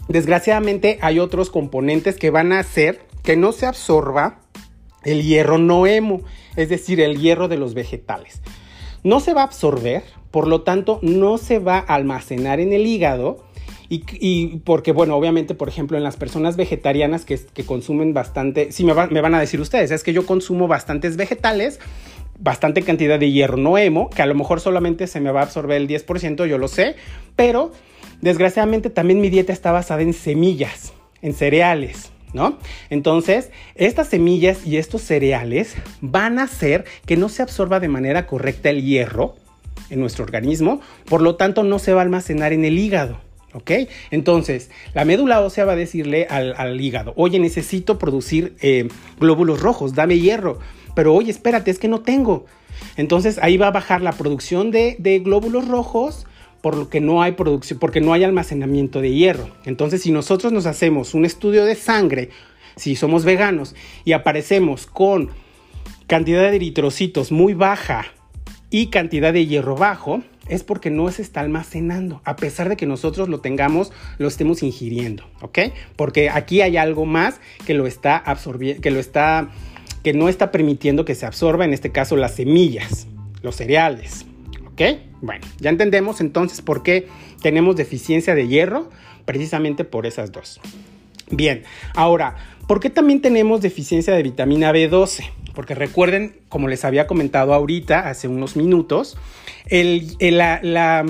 desgraciadamente 0.08 0.98
hay 1.02 1.20
otros 1.20 1.52
componentes 1.52 2.18
que 2.18 2.32
van 2.32 2.52
a 2.54 2.60
hacer 2.60 3.06
que 3.22 3.38
no 3.38 3.52
se 3.52 3.68
absorba 3.68 4.40
el 5.04 5.22
hierro 5.22 5.58
no 5.58 5.86
hemo, 5.86 6.22
es 6.56 6.70
decir, 6.70 7.02
el 7.02 7.20
hierro 7.20 7.48
de 7.48 7.58
los 7.58 7.74
vegetales. 7.74 8.42
No 9.04 9.20
se 9.20 9.34
va 9.34 9.42
a 9.42 9.46
absorber 9.46 10.04
por 10.34 10.48
lo 10.48 10.62
tanto 10.62 10.98
no 11.04 11.38
se 11.38 11.60
va 11.60 11.78
a 11.78 11.94
almacenar 11.94 12.60
en 12.60 12.74
el 12.74 12.88
hígado. 12.88 13.46
Y, 13.88 14.58
porque, 14.66 14.92
bueno, 14.92 15.16
obviamente, 15.16 15.54
por 15.54 15.70
ejemplo, 15.70 15.96
en 15.96 16.04
las 16.04 16.18
personas 16.18 16.56
vegetarianas 16.56 17.26
que, 17.26 17.38
consumen 17.64 18.16
bastante, 18.16 18.72
sí 18.72 18.84
me, 18.84 18.96
me 18.96 19.22
van 19.22 19.36
a 19.36 19.40
decir 19.40 19.62
ustedes, 19.62 19.92
es 19.92 20.02
que 20.02 20.12
yo 20.12 20.26
consumo 20.26 20.68
bastantes 20.68 21.16
vegetales, 21.16 21.80
bastante 22.40 22.82
cantidad 22.82 23.20
de 23.20 23.32
hierro 23.32 23.58
no 23.58 23.78
hemo, 23.78 24.10
que 24.10 24.24
a 24.24 24.26
lo 24.26 24.34
mejor 24.34 24.60
solamente 24.60 25.06
se 25.06 25.20
me 25.20 25.30
va 25.30 25.42
a 25.42 25.44
absorber 25.44 25.80
el 25.80 25.88
10%, 25.88 26.48
yo 26.48 26.58
lo 26.58 26.68
sé, 26.68 26.96
pero 27.36 27.72
desgraciadamente 28.22 28.90
también 28.90 29.22
mi 29.22 29.30
dieta 29.30 29.54
está 29.54 29.72
basada 29.72 30.02
en 30.02 30.14
semillas, 30.14 30.94
en 31.22 31.36
cereales, 31.36 32.12
¿no? 32.34 32.58
Entonces, 32.90 33.52
estas 33.76 34.08
semillas 34.08 34.66
y 34.66 34.78
estos 34.78 35.04
cereales 35.04 35.76
van 36.02 36.40
a 36.40 36.46
hacer 36.46 36.86
que 37.06 37.18
no 37.18 37.30
se 37.30 37.44
absorba 37.44 37.80
de 37.80 37.90
manera 37.90 38.26
correcta 38.26 38.72
el 38.72 38.82
hierro 38.82 39.36
en 39.90 40.00
nuestro 40.00 40.24
organismo, 40.24 40.82
por 41.06 41.22
lo 41.22 41.36
tanto 41.36 41.64
no 41.64 41.80
se 41.80 41.94
va 41.94 42.02
a 42.02 42.04
almacenar 42.04 42.54
en 42.54 42.66
el 42.66 42.80
hígado. 42.80 43.20
¿Ok? 43.54 43.72
Entonces, 44.10 44.72
la 44.96 45.06
médula 45.06 45.40
ósea 45.42 45.64
va 45.64 45.74
a 45.74 45.76
decirle 45.76 46.26
al, 46.28 46.82
hígado, 46.82 47.14
oye, 47.16 47.38
necesito 47.38 48.00
producir 48.00 48.56
eh, 48.62 48.88
glóbulos 49.20 49.62
rojos, 49.62 49.94
dame 49.94 50.18
hierro. 50.18 50.58
Pero 50.96 51.14
oye, 51.14 51.30
espérate, 51.30 51.70
es 51.70 51.78
que 51.78 51.88
no 51.88 52.02
tengo. 52.02 52.46
Entonces 52.98 53.40
ahí 53.42 53.58
va 53.58 53.68
a 53.68 53.72
bajar 53.72 54.02
la 54.02 54.14
producción 54.14 54.72
de, 54.72 54.96
de 54.98 55.20
glóbulos 55.20 55.68
rojos 55.68 56.26
por 56.62 56.78
lo 56.78 56.90
que 56.90 57.02
no 57.02 57.22
hay 57.22 57.34
producción, 57.34 57.78
porque 57.78 58.00
no 58.00 58.14
hay 58.14 58.24
almacenamiento 58.24 59.02
de 59.02 59.14
hierro. 59.14 59.50
Entonces, 59.66 60.02
si 60.02 60.12
nosotros 60.12 60.54
nos 60.54 60.66
hacemos 60.66 61.14
un 61.14 61.26
estudio 61.26 61.66
de 61.66 61.76
sangre, 61.76 62.30
si 62.78 62.96
somos 62.96 63.26
veganos 63.26 63.76
y 64.06 64.14
aparecemos 64.14 64.86
con 64.86 65.30
cantidad 66.08 66.50
de 66.50 66.56
eritrocitos 66.56 67.34
muy 67.34 67.54
baja 67.54 68.06
y 68.74 68.88
cantidad 68.88 69.32
de 69.32 69.46
hierro 69.46 69.76
bajo, 69.76 70.24
es 70.48 70.64
porque 70.64 70.90
no 70.90 71.12
se 71.12 71.22
está 71.22 71.42
almacenando, 71.42 72.24
a 72.26 72.36
pesar 72.36 72.70
de 72.70 72.76
que 72.76 72.88
nosotros 72.88 73.30
lo 73.30 73.40
tengamos, 73.40 73.92
lo 74.18 74.28
estemos 74.28 74.64
ingiriendo, 74.64 75.30
¿ok? 75.42 75.60
Porque 75.96 76.32
aquí 76.32 76.62
hay 76.62 76.76
algo 76.78 77.06
más 77.06 77.40
que 77.68 77.76
lo 77.76 77.86
está 77.86 78.18
absorbiendo, 78.18 78.82
que 78.82 78.90
lo 78.90 79.00
está, 79.00 79.52
que 80.02 80.14
no 80.14 80.28
está 80.28 80.50
permitiendo 80.50 81.06
que 81.06 81.14
se 81.14 81.28
absorba, 81.28 81.66
en 81.66 81.74
este 81.74 81.92
caso 81.92 82.18
las 82.18 82.34
semillas, 82.34 83.06
los 83.44 83.58
cereales, 83.58 84.26
¿ok? 84.72 84.82
Bueno, 85.22 85.46
ya 85.60 85.70
entendemos 85.70 86.20
entonces 86.20 86.64
por 86.64 86.82
qué 86.82 87.08
tenemos 87.44 87.76
deficiencia 87.76 88.34
de 88.34 88.48
hierro, 88.48 88.90
precisamente 89.26 89.84
por 89.84 90.08
esas 90.08 90.32
dos. 90.32 90.60
Bien, 91.30 91.62
ahora, 91.94 92.38
¿por 92.68 92.80
qué 92.80 92.90
también 92.90 93.22
tenemos 93.22 93.62
deficiencia 93.62 94.14
de 94.14 94.24
vitamina 94.24 94.72
B12? 94.72 95.30
Porque 95.54 95.76
recuerden, 95.76 96.36
como 96.50 96.68
les 96.68 96.84
había 96.86 97.08
comentado 97.08 97.54
ahorita, 97.54 98.10
hace 98.10 98.28
unos 98.28 98.56
minutos, 98.56 99.18
la, 99.70 101.04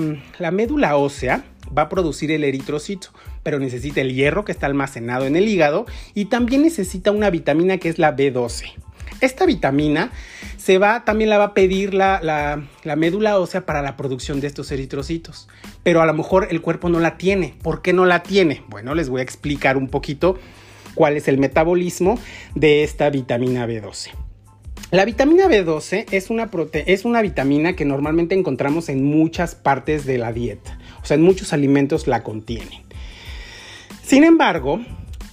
médula 0.52 0.96
ósea 0.96 1.44
va 1.76 1.82
a 1.82 1.88
producir 1.88 2.30
el 2.30 2.44
eritrocito, 2.44 3.08
pero 3.42 3.58
necesita 3.58 4.00
el 4.00 4.14
hierro 4.14 4.44
que 4.44 4.52
está 4.52 4.66
almacenado 4.66 5.26
en 5.26 5.36
el 5.36 5.48
hígado 5.48 5.86
y 6.14 6.26
también 6.26 6.62
necesita 6.62 7.10
una 7.10 7.30
vitamina 7.30 7.78
que 7.78 7.88
es 7.88 7.98
la 7.98 8.14
B12. 8.14 8.72
Esta 9.20 9.46
vitamina 9.46 10.10
se 10.58 10.76
va, 10.78 11.04
también 11.04 11.30
la 11.30 11.38
va 11.38 11.44
a 11.44 11.54
pedir 11.54 11.94
la, 11.94 12.20
la, 12.22 12.96
médula 12.96 13.38
ósea 13.38 13.64
para 13.64 13.80
la 13.80 13.96
producción 13.96 14.40
de 14.40 14.48
estos 14.48 14.70
eritrocitos, 14.70 15.48
pero 15.82 16.02
a 16.02 16.06
lo 16.06 16.12
mejor 16.12 16.48
el 16.50 16.60
cuerpo 16.60 16.90
no 16.90 17.00
la 17.00 17.16
tiene. 17.16 17.54
¿Por 17.62 17.80
qué 17.80 17.92
no 17.92 18.04
la 18.04 18.22
tiene? 18.22 18.62
Bueno, 18.68 18.94
les 18.94 19.08
voy 19.08 19.20
a 19.20 19.24
explicar 19.24 19.76
un 19.76 19.88
poquito 19.88 20.38
cuál 20.94 21.16
es 21.16 21.28
el 21.28 21.38
metabolismo 21.38 22.18
de 22.54 22.84
esta 22.84 23.10
vitamina 23.10 23.66
B12. 23.66 24.10
La 24.90 25.04
vitamina 25.04 25.46
B12 25.46 26.06
es 26.12 26.30
una, 26.30 26.50
es 26.72 27.04
una 27.04 27.20
vitamina 27.20 27.74
que 27.74 27.84
normalmente 27.84 28.34
encontramos 28.34 28.88
en 28.88 29.04
muchas 29.04 29.54
partes 29.54 30.06
de 30.06 30.18
la 30.18 30.32
dieta, 30.32 30.78
o 31.02 31.06
sea, 31.06 31.16
en 31.16 31.22
muchos 31.22 31.52
alimentos 31.52 32.06
la 32.06 32.22
contienen. 32.22 32.82
Sin 34.04 34.22
embargo, 34.22 34.80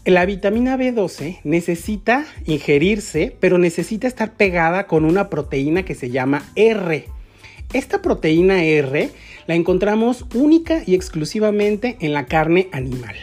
la 0.03 0.25
vitamina 0.25 0.77
B12 0.77 1.41
necesita 1.43 2.25
ingerirse, 2.45 3.35
pero 3.39 3.59
necesita 3.59 4.07
estar 4.07 4.33
pegada 4.33 4.87
con 4.87 5.05
una 5.05 5.29
proteína 5.29 5.83
que 5.83 5.93
se 5.93 6.09
llama 6.09 6.43
R. 6.55 7.05
Esta 7.73 8.01
proteína 8.01 8.63
R 8.63 9.11
la 9.45 9.55
encontramos 9.55 10.25
única 10.33 10.81
y 10.87 10.95
exclusivamente 10.95 11.97
en 11.99 12.13
la 12.13 12.25
carne 12.25 12.67
animal. 12.71 13.15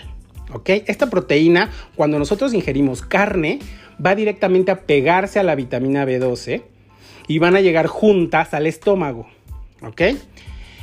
¿Ok? 0.52 0.71
Esta 0.87 1.11
proteína, 1.11 1.71
cuando 1.95 2.19
nosotros 2.19 2.55
ingerimos 2.55 3.02
carne, 3.02 3.59
va 4.05 4.14
directamente 4.14 4.71
a 4.71 4.81
pegarse 4.83 5.38
a 5.38 5.43
la 5.43 5.55
vitamina 5.55 6.05
B12 6.05 6.62
y 7.26 7.38
van 7.38 7.57
a 7.57 7.61
llegar 7.61 7.87
juntas 7.87 8.55
al 8.55 8.67
estómago. 8.67 9.26
¿Ok? 9.83 10.02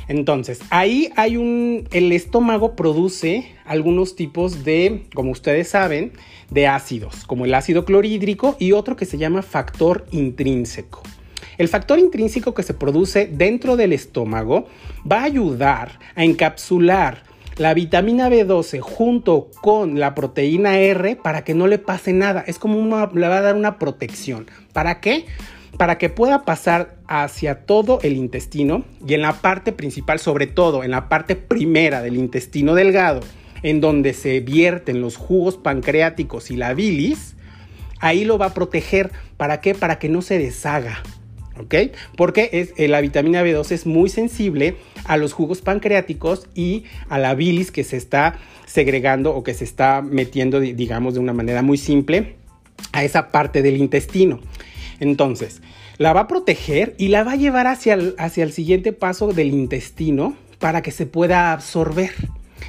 Entonces, 0.08 0.60
ahí 0.70 1.10
hay 1.16 1.36
un, 1.36 1.88
el 1.90 2.12
estómago 2.12 2.76
produce 2.76 3.50
algunos 3.64 4.14
tipos 4.14 4.64
de, 4.64 5.06
como 5.14 5.32
ustedes 5.32 5.68
saben, 5.68 6.12
de 6.50 6.68
ácidos, 6.68 7.24
como 7.26 7.44
el 7.44 7.54
ácido 7.54 7.84
clorhídrico 7.84 8.56
y 8.60 8.70
otro 8.72 8.94
que 8.94 9.04
se 9.04 9.18
llama 9.18 9.42
factor 9.42 10.06
intrínseco. 10.12 11.02
El 11.58 11.68
factor 11.68 11.98
intrínseco 11.98 12.54
que 12.54 12.62
se 12.62 12.74
produce 12.74 13.26
dentro 13.26 13.76
del 13.76 13.92
estómago 13.92 14.66
va 15.10 15.20
a 15.20 15.24
ayudar 15.24 15.98
a 16.14 16.24
encapsular 16.24 17.24
la 17.58 17.72
vitamina 17.72 18.28
B12 18.28 18.80
junto 18.80 19.50
con 19.62 19.98
la 19.98 20.14
proteína 20.14 20.78
R 20.78 21.16
para 21.16 21.42
que 21.42 21.54
no 21.54 21.66
le 21.66 21.78
pase 21.78 22.12
nada. 22.12 22.44
Es 22.46 22.58
como 22.58 22.78
una, 22.78 23.10
le 23.14 23.28
va 23.28 23.38
a 23.38 23.42
dar 23.42 23.56
una 23.56 23.78
protección. 23.78 24.46
¿Para 24.72 25.00
qué? 25.00 25.24
Para 25.78 25.98
que 25.98 26.10
pueda 26.10 26.44
pasar 26.44 26.96
hacia 27.06 27.66
todo 27.66 27.98
el 28.02 28.16
intestino 28.16 28.84
y 29.06 29.14
en 29.14 29.22
la 29.22 29.34
parte 29.34 29.72
principal, 29.72 30.18
sobre 30.18 30.46
todo 30.46 30.84
en 30.84 30.90
la 30.90 31.08
parte 31.08 31.34
primera 31.34 32.02
del 32.02 32.16
intestino 32.16 32.74
delgado, 32.74 33.20
en 33.62 33.80
donde 33.80 34.12
se 34.12 34.40
vierten 34.40 35.00
los 35.00 35.16
jugos 35.16 35.56
pancreáticos 35.56 36.50
y 36.50 36.56
la 36.56 36.74
bilis, 36.74 37.36
ahí 38.00 38.24
lo 38.24 38.36
va 38.36 38.46
a 38.46 38.54
proteger. 38.54 39.12
¿Para 39.38 39.60
qué? 39.60 39.74
Para 39.74 39.98
que 39.98 40.10
no 40.10 40.20
se 40.20 40.38
deshaga. 40.38 41.02
¿Ok? 41.60 41.74
Porque 42.16 42.50
es, 42.52 42.72
eh, 42.76 42.88
la 42.88 43.00
vitamina 43.00 43.42
B2 43.42 43.70
es 43.72 43.86
muy 43.86 44.08
sensible 44.08 44.76
a 45.04 45.16
los 45.16 45.32
jugos 45.32 45.62
pancreáticos 45.62 46.48
y 46.54 46.84
a 47.08 47.18
la 47.18 47.34
bilis 47.34 47.70
que 47.70 47.84
se 47.84 47.96
está 47.96 48.38
segregando 48.66 49.34
o 49.34 49.42
que 49.42 49.54
se 49.54 49.64
está 49.64 50.02
metiendo, 50.02 50.60
digamos, 50.60 51.14
de 51.14 51.20
una 51.20 51.32
manera 51.32 51.62
muy 51.62 51.78
simple 51.78 52.36
a 52.92 53.04
esa 53.04 53.30
parte 53.30 53.62
del 53.62 53.76
intestino. 53.76 54.40
Entonces, 55.00 55.62
la 55.98 56.12
va 56.12 56.22
a 56.22 56.28
proteger 56.28 56.94
y 56.98 57.08
la 57.08 57.24
va 57.24 57.32
a 57.32 57.36
llevar 57.36 57.66
hacia 57.66 57.94
el, 57.94 58.52
siguiente 58.52 58.92
paso 58.92 59.32
del 59.32 59.48
intestino 59.48 60.36
para 60.58 60.82
que 60.82 60.90
se 60.90 61.06
pueda 61.06 61.52
absorber. 61.52 62.12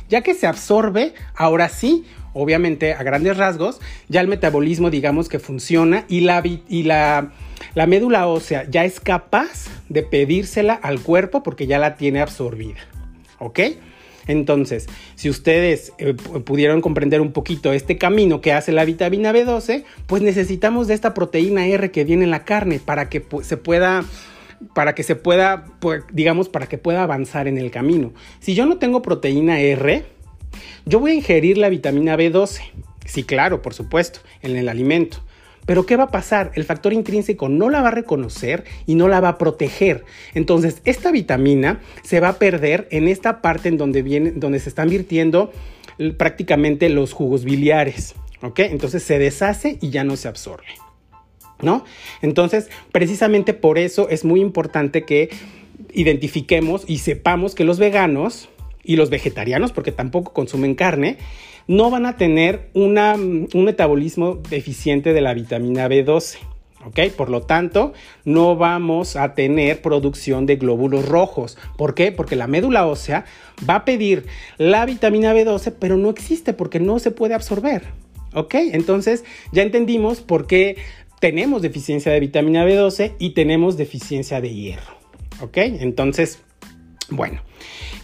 Ya 0.09 0.21
que 0.21 0.33
se 0.33 0.47
absorbe, 0.47 1.13
ahora 1.35 1.67
sí, 1.67 2.05
obviamente 2.33 2.93
a 2.93 3.03
grandes 3.03 3.35
rasgos, 3.35 3.81
ya 4.07 4.21
el 4.21 4.27
metabolismo 4.27 4.89
digamos 4.89 5.27
que 5.27 5.39
funciona 5.39 6.05
y 6.07 6.21
la 6.21 7.31
la 7.73 7.87
médula 7.87 8.27
ósea 8.27 8.65
ya 8.69 8.85
es 8.85 8.99
capaz 8.99 9.67
de 9.89 10.03
pedírsela 10.03 10.73
al 10.73 10.99
cuerpo 11.01 11.43
porque 11.43 11.67
ya 11.67 11.79
la 11.79 11.95
tiene 11.95 12.21
absorbida. 12.21 12.79
¿Ok? 13.39 13.59
Entonces, 14.27 14.87
si 15.15 15.29
ustedes 15.29 15.93
eh, 15.99 16.13
pudieron 16.13 16.81
comprender 16.81 17.21
un 17.21 17.31
poquito 17.31 17.71
este 17.71 17.97
camino 17.97 18.41
que 18.41 18.53
hace 18.53 18.71
la 18.71 18.83
vitamina 18.83 19.31
B12, 19.31 19.85
pues 20.05 20.21
necesitamos 20.21 20.87
de 20.87 20.95
esta 20.95 21.13
proteína 21.13 21.65
R 21.65 21.91
que 21.91 22.03
viene 22.03 22.25
en 22.25 22.31
la 22.31 22.43
carne 22.43 22.79
para 22.79 23.09
que 23.09 23.25
se 23.41 23.57
pueda 23.57 24.03
para 24.73 24.95
que 24.95 25.03
se 25.03 25.15
pueda, 25.15 25.65
pues, 25.79 26.03
digamos, 26.11 26.49
para 26.49 26.67
que 26.67 26.79
pueda 26.79 27.03
avanzar 27.03 27.47
en 27.47 27.59
el 27.59 27.69
camino. 27.69 28.13
Si 28.39 28.55
yo 28.55 28.65
no 28.65 28.77
tengo 28.77 29.03
proteína 29.03 29.59
R, 29.59 30.03
yo 30.85 30.99
voy 30.99 31.11
a 31.11 31.13
ingerir 31.13 31.59
la 31.59 31.69
vitamina 31.69 32.17
B12. 32.17 32.61
Sí, 33.05 33.23
claro, 33.23 33.61
por 33.61 33.75
supuesto, 33.75 34.19
en 34.41 34.57
el 34.57 34.67
alimento. 34.67 35.19
Pero 35.67 35.85
¿qué 35.85 35.97
va 35.97 36.05
a 36.05 36.11
pasar? 36.11 36.51
El 36.55 36.63
factor 36.63 36.93
intrínseco 36.93 37.49
no 37.49 37.69
la 37.69 37.81
va 37.81 37.89
a 37.89 37.91
reconocer 37.91 38.63
y 38.87 38.95
no 38.95 39.07
la 39.07 39.19
va 39.19 39.29
a 39.29 39.37
proteger. 39.37 40.05
Entonces, 40.33 40.81
esta 40.85 41.11
vitamina 41.11 41.81
se 42.03 42.19
va 42.19 42.29
a 42.29 42.39
perder 42.39 42.87
en 42.89 43.07
esta 43.07 43.41
parte 43.41 43.69
en 43.69 43.77
donde, 43.77 44.01
viene, 44.01 44.31
donde 44.31 44.59
se 44.59 44.69
están 44.69 44.89
virtiendo 44.89 45.51
prácticamente 46.17 46.89
los 46.89 47.13
jugos 47.13 47.43
biliares. 47.43 48.15
¿Ok? 48.41 48.59
Entonces 48.59 49.03
se 49.03 49.19
deshace 49.19 49.77
y 49.81 49.89
ya 49.89 50.03
no 50.03 50.15
se 50.15 50.27
absorbe. 50.27 50.67
¿No? 51.61 51.83
Entonces, 52.21 52.69
precisamente 52.91 53.53
por 53.53 53.77
eso 53.77 54.09
es 54.09 54.23
muy 54.23 54.41
importante 54.41 55.03
que 55.03 55.29
identifiquemos 55.91 56.83
y 56.87 56.99
sepamos 56.99 57.55
que 57.55 57.65
los 57.65 57.77
veganos 57.77 58.47
y 58.87 58.95
los 58.95 59.11
vegetarianos, 59.11 59.71
porque 59.71 59.91
tampoco 59.91 60.33
consumen 60.33 60.73
carne, 60.73 61.17
no 61.67 61.91
van 61.91 62.05
a 62.05 62.15
tener 62.15 62.69
un 62.73 63.47
metabolismo 63.53 64.35
deficiente 64.49 65.13
de 65.13 65.21
la 65.21 65.33
vitamina 65.33 65.87
B12. 65.87 66.37
¿ok? 66.85 66.99
Por 67.15 67.29
lo 67.29 67.41
tanto, 67.41 67.93
no 68.23 68.55
vamos 68.55 69.17
a 69.17 69.35
tener 69.35 69.81
producción 69.81 70.45
de 70.45 70.55
glóbulos 70.55 71.05
rojos. 71.05 71.57
¿Por 71.77 71.93
qué? 71.93 72.13
Porque 72.13 72.37
la 72.37 72.47
médula 72.47 72.87
ósea 72.87 73.25
va 73.69 73.75
a 73.75 73.85
pedir 73.85 74.25
la 74.57 74.85
vitamina 74.85 75.33
B12, 75.33 75.73
pero 75.77 75.97
no 75.97 76.09
existe 76.09 76.53
porque 76.53 76.79
no 76.79 76.99
se 76.99 77.11
puede 77.11 77.33
absorber. 77.33 77.83
¿Ok? 78.33 78.55
Entonces, 78.55 79.25
ya 79.51 79.63
entendimos 79.63 80.21
por 80.21 80.47
qué 80.47 80.77
tenemos 81.19 81.61
deficiencia 81.61 82.11
de 82.11 82.19
vitamina 82.21 82.65
B12 82.65 83.13
y 83.19 83.31
tenemos 83.31 83.75
deficiencia 83.75 84.39
de 84.39 84.53
hierro. 84.53 84.95
¿Ok? 85.41 85.57
Entonces, 85.57 86.39
bueno, 87.09 87.41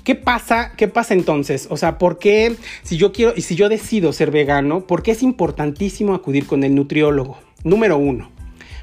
¿qué 0.04 0.16
pasa? 0.16 0.74
¿Qué 0.76 0.88
pasa 0.88 1.14
entonces? 1.14 1.68
O 1.70 1.78
sea, 1.78 1.98
¿por 1.98 2.20
qué 2.20 2.56
si 2.84 2.98
yo 2.98 3.12
quiero 3.12 3.34
y 3.36 3.42
si 3.42 3.56
yo 3.56 3.70
decido 3.70 4.14
ser 4.14 4.32
vegano, 4.32 4.86
por 4.86 5.04
qué 5.04 5.12
es 5.12 5.24
importantísimo 5.24 6.14
acudir 6.14 6.46
con 6.46 6.64
el 6.64 6.76
nutriólogo? 6.76 7.38
Número 7.64 7.98
uno, 7.98 8.30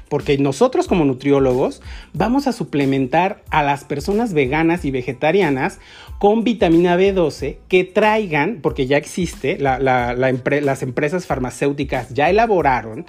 Porque 0.09 0.37
nosotros 0.37 0.87
como 0.87 1.05
nutriólogos 1.05 1.81
vamos 2.13 2.47
a 2.47 2.51
suplementar 2.51 3.43
a 3.49 3.63
las 3.63 3.83
personas 3.85 4.33
veganas 4.33 4.83
y 4.83 4.91
vegetarianas 4.91 5.79
con 6.19 6.43
vitamina 6.43 6.97
B12 6.97 7.57
que 7.67 7.83
traigan, 7.83 8.59
porque 8.61 8.87
ya 8.87 8.97
existe, 8.97 9.57
las 9.59 10.83
empresas 10.83 11.25
farmacéuticas 11.27 12.09
ya 12.13 12.29
elaboraron 12.29 13.05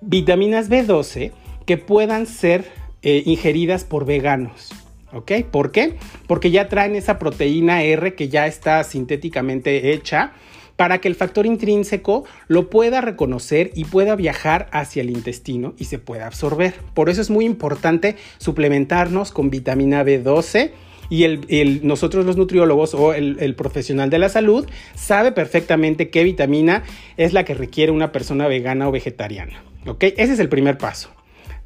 vitaminas 0.00 0.68
B12 0.68 1.32
que 1.64 1.78
puedan 1.78 2.26
ser 2.26 2.70
eh, 3.02 3.22
ingeridas 3.24 3.84
por 3.84 4.04
veganos. 4.04 4.70
¿Ok? 5.12 5.32
¿Por 5.50 5.72
qué? 5.72 5.96
Porque 6.26 6.50
ya 6.50 6.68
traen 6.68 6.96
esa 6.96 7.18
proteína 7.18 7.82
R 7.82 8.14
que 8.14 8.28
ya 8.28 8.46
está 8.46 8.82
sintéticamente 8.84 9.92
hecha 9.92 10.32
para 10.76 10.98
que 10.98 11.08
el 11.08 11.14
factor 11.14 11.46
intrínseco 11.46 12.24
lo 12.48 12.68
pueda 12.70 13.00
reconocer 13.00 13.70
y 13.74 13.84
pueda 13.84 14.14
viajar 14.14 14.68
hacia 14.72 15.02
el 15.02 15.10
intestino 15.10 15.74
y 15.78 15.84
se 15.84 15.98
pueda 15.98 16.26
absorber. 16.26 16.74
Por 16.94 17.08
eso 17.08 17.20
es 17.22 17.30
muy 17.30 17.44
importante 17.44 18.16
suplementarnos 18.38 19.32
con 19.32 19.50
vitamina 19.50 20.04
B12 20.04 20.72
y 21.08 21.80
nosotros 21.82 22.26
los 22.26 22.36
nutriólogos 22.36 22.94
o 22.94 23.14
el, 23.14 23.36
el, 23.40 23.54
profesional 23.54 24.10
de 24.10 24.18
la 24.18 24.28
salud 24.28 24.66
sabe 24.96 25.30
perfectamente 25.32 26.10
qué 26.10 26.24
vitamina 26.24 26.82
es 27.16 27.32
la 27.32 27.44
que 27.44 27.54
requiere 27.54 27.92
una 27.92 28.10
persona 28.10 28.48
vegana 28.48 28.88
o 28.88 28.92
vegetariana. 28.92 29.62
¿Ok? 29.86 30.02
Ese 30.02 30.32
es 30.32 30.40
el 30.40 30.48
primer 30.48 30.78
paso. 30.78 31.10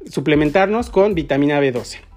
Suplementarnos 0.05 0.89
con 0.89 1.15
vitamina 1.15 1.59
B12. 1.59 2.10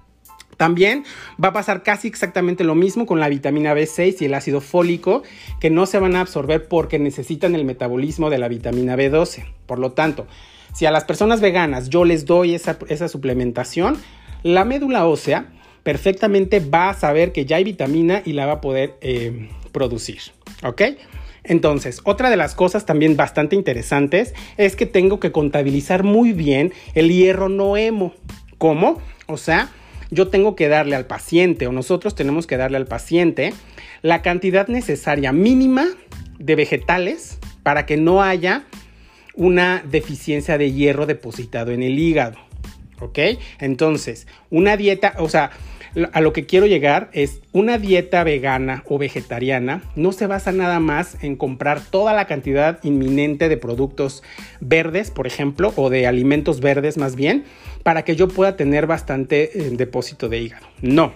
También 0.57 1.03
va 1.43 1.49
a 1.49 1.53
pasar 1.53 1.83
casi 1.83 2.07
exactamente 2.07 2.63
lo 2.63 2.75
mismo 2.75 3.05
con 3.05 3.19
la 3.19 3.29
vitamina 3.29 3.73
B6 3.73 4.21
y 4.21 4.25
el 4.25 4.33
ácido 4.33 4.61
fólico, 4.61 5.23
que 5.59 5.69
no 5.69 5.85
se 5.85 5.99
van 5.99 6.15
a 6.15 6.21
absorber 6.21 6.67
porque 6.67 6.99
necesitan 6.99 7.55
el 7.55 7.65
metabolismo 7.65 8.29
de 8.29 8.37
la 8.37 8.47
vitamina 8.47 8.95
B12. 8.95 9.45
Por 9.65 9.79
lo 9.79 9.91
tanto, 9.91 10.27
si 10.73 10.85
a 10.85 10.91
las 10.91 11.05
personas 11.05 11.41
veganas 11.41 11.89
yo 11.89 12.05
les 12.05 12.25
doy 12.25 12.55
esa, 12.55 13.07
suplementación, 13.07 13.97
la 14.43 14.65
médula 14.65 15.05
ósea 15.05 15.47
perfectamente 15.83 16.59
va 16.59 16.89
a 16.89 16.93
saber 16.93 17.31
que 17.31 17.45
ya 17.45 17.57
hay 17.57 17.63
vitamina 17.63 18.21
y 18.25 18.33
la 18.33 18.45
va 18.45 18.53
a 18.53 18.61
poder 18.61 18.95
eh, 19.01 19.49
producir. 19.71 20.19
¿Ok? 20.63 20.81
Entonces, 21.43 22.01
otra 22.03 22.29
de 22.29 22.37
las 22.37 22.55
cosas 22.55 22.85
también 22.85 23.15
bastante 23.15 23.55
interesantes 23.55 24.33
es 24.57 24.75
que 24.75 24.85
tengo 24.85 25.19
que 25.19 25.31
contabilizar 25.31 26.03
muy 26.03 26.33
bien 26.33 26.73
el 26.95 27.09
hierro 27.09 27.49
no 27.49 27.77
hemo. 27.77 28.13
¿Cómo? 28.57 28.99
O 29.27 29.37
sea, 29.37 29.69
yo 30.11 30.27
tengo 30.27 30.55
que 30.55 30.67
darle 30.67 30.95
al 30.95 31.05
paciente 31.05 31.67
o 31.67 31.71
nosotros 31.71 32.15
tenemos 32.15 32.47
que 32.47 32.57
darle 32.57 32.77
al 32.77 32.87
paciente 32.87 33.53
la 34.01 34.21
cantidad 34.21 34.67
necesaria 34.67 35.31
mínima 35.31 35.87
de 36.39 36.55
vegetales 36.55 37.39
para 37.63 37.85
que 37.85 37.97
no 37.97 38.21
haya 38.21 38.65
una 39.35 39.83
deficiencia 39.89 40.57
de 40.57 40.71
hierro 40.71 41.05
depositado 41.05 41.71
en 41.71 41.83
el 41.83 41.99
hígado. 41.99 42.37
¿Ok? 42.99 43.19
Entonces, 43.59 44.25
una 44.49 44.77
dieta, 44.77 45.15
o 45.17 45.27
sea, 45.27 45.51
a 46.11 46.21
lo 46.21 46.33
que 46.33 46.45
quiero 46.45 46.65
llegar 46.65 47.09
es 47.13 47.41
una 47.53 47.77
dieta 47.77 48.23
vegana 48.23 48.83
o 48.87 48.97
vegetariana 48.97 49.81
no 49.95 50.11
se 50.11 50.27
basa 50.27 50.51
nada 50.51 50.79
más 50.79 51.17
en 51.23 51.35
comprar 51.35 51.81
toda 51.81 52.13
la 52.13 52.25
cantidad 52.25 52.83
inminente 52.83 53.47
de 53.47 53.57
productos 53.57 54.21
verdes, 54.59 55.09
por 55.09 55.25
ejemplo, 55.25 55.73
o 55.75 55.89
de 55.89 56.05
alimentos 56.05 56.59
verdes 56.59 56.97
más 56.97 57.15
bien, 57.15 57.45
para 57.85 58.03
que 58.03 58.15
yo 58.15 58.27
pueda 58.27 58.57
tener 58.57 58.87
bastante 58.87 59.59
eh, 59.59 59.69
depósito 59.69 60.27
de 60.27 60.39
hígado. 60.41 60.65
No. 60.81 61.13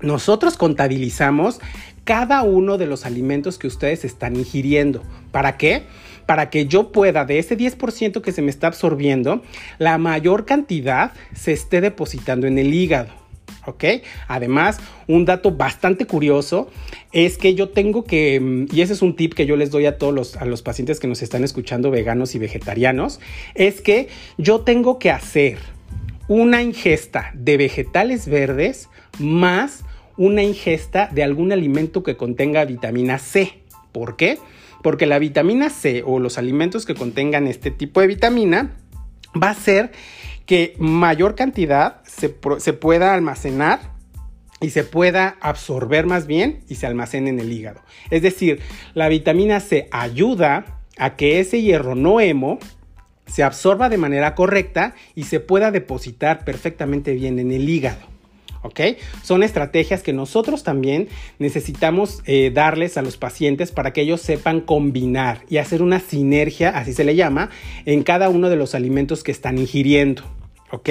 Nosotros 0.00 0.56
contabilizamos 0.56 1.60
cada 2.04 2.42
uno 2.44 2.78
de 2.78 2.86
los 2.86 3.04
alimentos 3.04 3.58
que 3.58 3.66
ustedes 3.66 4.06
están 4.06 4.34
ingiriendo. 4.34 5.02
¿Para 5.32 5.58
qué? 5.58 5.82
Para 6.24 6.48
que 6.48 6.64
yo 6.64 6.92
pueda, 6.92 7.26
de 7.26 7.38
ese 7.38 7.58
10% 7.58 8.22
que 8.22 8.32
se 8.32 8.40
me 8.40 8.48
está 8.48 8.68
absorbiendo, 8.68 9.42
la 9.76 9.98
mayor 9.98 10.46
cantidad 10.46 11.12
se 11.34 11.52
esté 11.52 11.82
depositando 11.82 12.46
en 12.46 12.58
el 12.58 12.72
hígado. 12.72 13.10
¿ok? 13.66 13.84
Además, 14.28 14.78
un 15.08 15.26
dato 15.26 15.50
bastante 15.50 16.06
curioso 16.06 16.70
es 17.12 17.36
que 17.36 17.54
yo 17.54 17.68
tengo 17.68 18.04
que, 18.04 18.40
mm, 18.40 18.74
y 18.74 18.80
ese 18.80 18.94
es 18.94 19.02
un 19.02 19.14
tip 19.14 19.34
que 19.34 19.44
yo 19.44 19.56
les 19.56 19.70
doy 19.70 19.84
a 19.84 19.98
todos 19.98 20.14
los, 20.14 20.36
a 20.36 20.46
los 20.46 20.62
pacientes 20.62 21.00
que 21.00 21.06
nos 21.06 21.20
están 21.20 21.44
escuchando, 21.44 21.90
veganos 21.90 22.34
y 22.34 22.38
vegetarianos, 22.38 23.20
es 23.54 23.82
que 23.82 24.08
yo 24.38 24.60
tengo 24.60 24.98
que 24.98 25.10
hacer 25.10 25.58
una 26.28 26.62
ingesta 26.62 27.30
de 27.34 27.56
vegetales 27.56 28.28
verdes 28.28 28.88
más 29.18 29.84
una 30.18 30.42
ingesta 30.42 31.08
de 31.12 31.22
algún 31.22 31.52
alimento 31.52 32.02
que 32.02 32.16
contenga 32.16 32.64
vitamina 32.64 33.18
C. 33.18 33.62
¿Por 33.92 34.16
qué? 34.16 34.38
Porque 34.82 35.06
la 35.06 35.18
vitamina 35.18 35.70
C 35.70 36.02
o 36.04 36.18
los 36.18 36.38
alimentos 36.38 36.84
que 36.84 36.94
contengan 36.94 37.46
este 37.46 37.70
tipo 37.70 38.00
de 38.00 38.08
vitamina 38.08 38.76
va 39.40 39.50
a 39.50 39.54
ser 39.54 39.92
que 40.44 40.74
mayor 40.78 41.34
cantidad 41.34 42.02
se, 42.04 42.28
pueda 42.28 43.14
almacenar 43.14 43.80
y 44.60 44.70
se 44.70 44.82
pueda 44.82 45.36
absorber 45.40 46.06
más 46.06 46.26
bien 46.26 46.64
y 46.68 46.76
se 46.76 46.86
almacene 46.86 47.30
en 47.30 47.38
el 47.38 47.52
hígado. 47.52 47.80
Es 48.10 48.22
decir, 48.22 48.60
la 48.94 49.08
vitamina 49.08 49.60
C 49.60 49.88
ayuda 49.92 50.80
a 50.96 51.16
que 51.16 51.38
ese 51.38 51.62
hierro 51.62 51.94
no 51.94 52.20
hemo 52.20 52.58
se 53.28 53.42
absorba 53.42 53.88
de 53.88 53.98
manera 53.98 54.34
correcta 54.34 54.94
y 55.14 55.24
se 55.24 55.40
pueda 55.40 55.70
depositar 55.70 56.44
perfectamente 56.44 57.14
bien 57.14 57.38
en 57.38 57.52
el 57.52 57.68
hígado. 57.68 58.00
¿Ok? 58.62 58.80
Son 59.22 59.44
estrategias 59.44 60.02
que 60.02 60.12
nosotros 60.12 60.64
también 60.64 61.08
necesitamos 61.38 62.22
eh, 62.26 62.50
darles 62.52 62.96
a 62.96 63.02
los 63.02 63.16
pacientes 63.16 63.70
para 63.70 63.92
que 63.92 64.00
ellos 64.00 64.20
sepan 64.20 64.60
combinar 64.60 65.42
y 65.48 65.58
hacer 65.58 65.80
una 65.80 66.00
sinergia, 66.00 66.70
así 66.70 66.92
se 66.92 67.04
le 67.04 67.14
llama, 67.14 67.50
en 67.86 68.02
cada 68.02 68.28
uno 68.28 68.50
de 68.50 68.56
los 68.56 68.74
alimentos 68.74 69.22
que 69.22 69.30
están 69.30 69.58
ingiriendo. 69.58 70.24
¿Ok? 70.70 70.90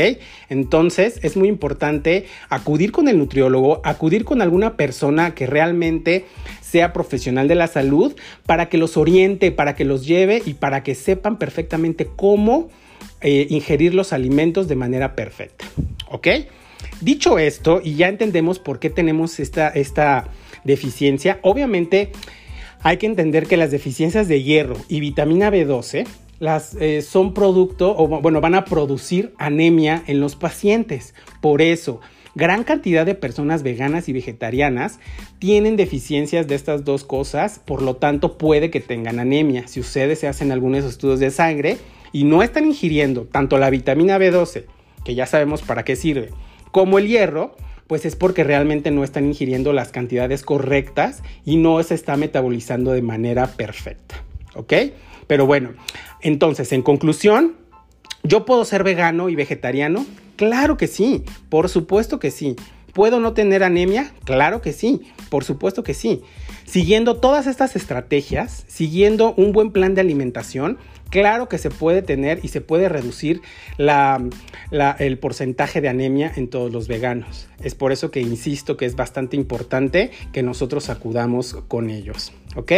Entonces 0.49 1.19
es 1.21 1.37
muy 1.37 1.47
importante 1.49 2.25
acudir 2.49 2.91
con 2.91 3.07
el 3.07 3.17
nutriólogo, 3.17 3.81
acudir 3.83 4.25
con 4.25 4.41
alguna 4.41 4.75
persona 4.75 5.35
que 5.35 5.45
realmente 5.45 6.25
sea 6.61 6.93
profesional 6.93 7.47
de 7.47 7.55
la 7.55 7.67
salud 7.67 8.15
para 8.45 8.69
que 8.69 8.77
los 8.77 8.97
oriente, 8.97 9.51
para 9.51 9.75
que 9.75 9.85
los 9.85 10.05
lleve 10.05 10.41
y 10.45 10.55
para 10.55 10.83
que 10.83 10.95
sepan 10.95 11.37
perfectamente 11.37 12.07
cómo 12.15 12.69
eh, 13.21 13.47
ingerir 13.49 13.93
los 13.93 14.13
alimentos 14.13 14.67
de 14.67 14.75
manera 14.75 15.15
perfecta. 15.15 15.65
¿Ok? 16.09 16.27
Dicho 17.01 17.37
esto, 17.37 17.81
y 17.83 17.95
ya 17.95 18.07
entendemos 18.07 18.57
por 18.57 18.79
qué 18.79 18.89
tenemos 18.89 19.39
esta, 19.39 19.69
esta 19.69 20.29
deficiencia, 20.63 21.39
obviamente 21.43 22.11
hay 22.81 22.97
que 22.97 23.05
entender 23.05 23.47
que 23.47 23.57
las 23.57 23.71
deficiencias 23.71 24.27
de 24.27 24.41
hierro 24.43 24.77
y 24.87 24.99
vitamina 24.99 25.51
B12 25.51 26.05
las, 26.39 26.75
eh, 26.75 27.01
son 27.01 27.33
producto, 27.33 27.95
o 27.97 28.07
bueno, 28.07 28.41
van 28.41 28.55
a 28.55 28.65
producir 28.65 29.33
anemia 29.37 30.03
en 30.07 30.19
los 30.19 30.35
pacientes. 30.35 31.13
Por 31.41 31.61
eso, 31.61 31.99
gran 32.35 32.63
cantidad 32.63 33.05
de 33.05 33.15
personas 33.15 33.63
veganas 33.63 34.07
y 34.09 34.13
vegetarianas 34.13 34.99
tienen 35.39 35.75
deficiencias 35.75 36.47
de 36.47 36.55
estas 36.55 36.85
dos 36.85 37.03
cosas, 37.03 37.59
por 37.59 37.81
lo 37.81 37.95
tanto 37.95 38.37
puede 38.37 38.69
que 38.69 38.79
tengan 38.79 39.19
anemia. 39.19 39.67
Si 39.67 39.79
ustedes 39.79 40.19
se 40.19 40.27
hacen 40.27 40.51
algunos 40.51 40.85
estudios 40.85 41.19
de 41.19 41.31
sangre 41.31 41.77
y 42.11 42.23
no 42.23 42.43
están 42.43 42.65
ingiriendo 42.65 43.23
tanto 43.23 43.57
la 43.57 43.69
vitamina 43.69 44.19
B12, 44.19 44.65
que 45.03 45.15
ya 45.15 45.25
sabemos 45.25 45.61
para 45.61 45.83
qué 45.83 45.95
sirve, 45.95 46.29
como 46.71 46.99
el 46.99 47.07
hierro, 47.07 47.55
pues 47.87 48.05
es 48.05 48.15
porque 48.15 48.43
realmente 48.43 48.91
no 48.91 49.03
están 49.03 49.25
ingiriendo 49.25 49.73
las 49.73 49.89
cantidades 49.89 50.43
correctas 50.43 51.23
y 51.45 51.55
no 51.55 51.81
se 51.81 51.95
está 51.95 52.17
metabolizando 52.17 52.91
de 52.91 53.01
manera 53.01 53.47
perfecta. 53.47 54.23
¿Ok? 54.55 54.73
Pero 55.27 55.45
bueno, 55.45 55.73
entonces, 56.21 56.71
en 56.71 56.81
conclusión, 56.81 57.55
¿yo 58.23 58.45
puedo 58.45 58.65
ser 58.65 58.83
vegano 58.83 59.29
y 59.29 59.35
vegetariano? 59.35 60.05
Claro 60.37 60.77
que 60.77 60.87
sí, 60.87 61.23
por 61.49 61.69
supuesto 61.69 62.19
que 62.19 62.31
sí. 62.31 62.55
¿Puedo 62.93 63.19
no 63.19 63.33
tener 63.33 63.63
anemia? 63.63 64.11
Claro 64.23 64.61
que 64.61 64.73
sí, 64.73 65.01
por 65.29 65.43
supuesto 65.43 65.83
que 65.83 65.93
sí. 65.93 66.23
Siguiendo 66.65 67.17
todas 67.17 67.45
estas 67.45 67.75
estrategias, 67.75 68.65
siguiendo 68.67 69.33
un 69.35 69.51
buen 69.51 69.71
plan 69.71 69.93
de 69.93 70.01
alimentación, 70.01 70.79
claro 71.09 71.49
que 71.49 71.57
se 71.57 71.69
puede 71.69 72.01
tener 72.01 72.39
y 72.43 72.49
se 72.49 72.61
puede 72.61 72.89
reducir 72.89 73.41
el 73.77 75.17
porcentaje 75.19 75.81
de 75.81 75.89
anemia 75.89 76.31
en 76.35 76.49
todos 76.49 76.71
los 76.71 76.87
veganos. 76.87 77.47
Es 77.63 77.75
por 77.75 77.91
eso 77.91 78.11
que 78.11 78.21
insisto 78.21 78.77
que 78.77 78.85
es 78.85 78.95
bastante 78.95 79.35
importante 79.35 80.11
que 80.31 80.43
nosotros 80.43 80.89
acudamos 80.89 81.55
con 81.67 81.89
ellos. 81.89 82.33
¿Ok? 82.55 82.71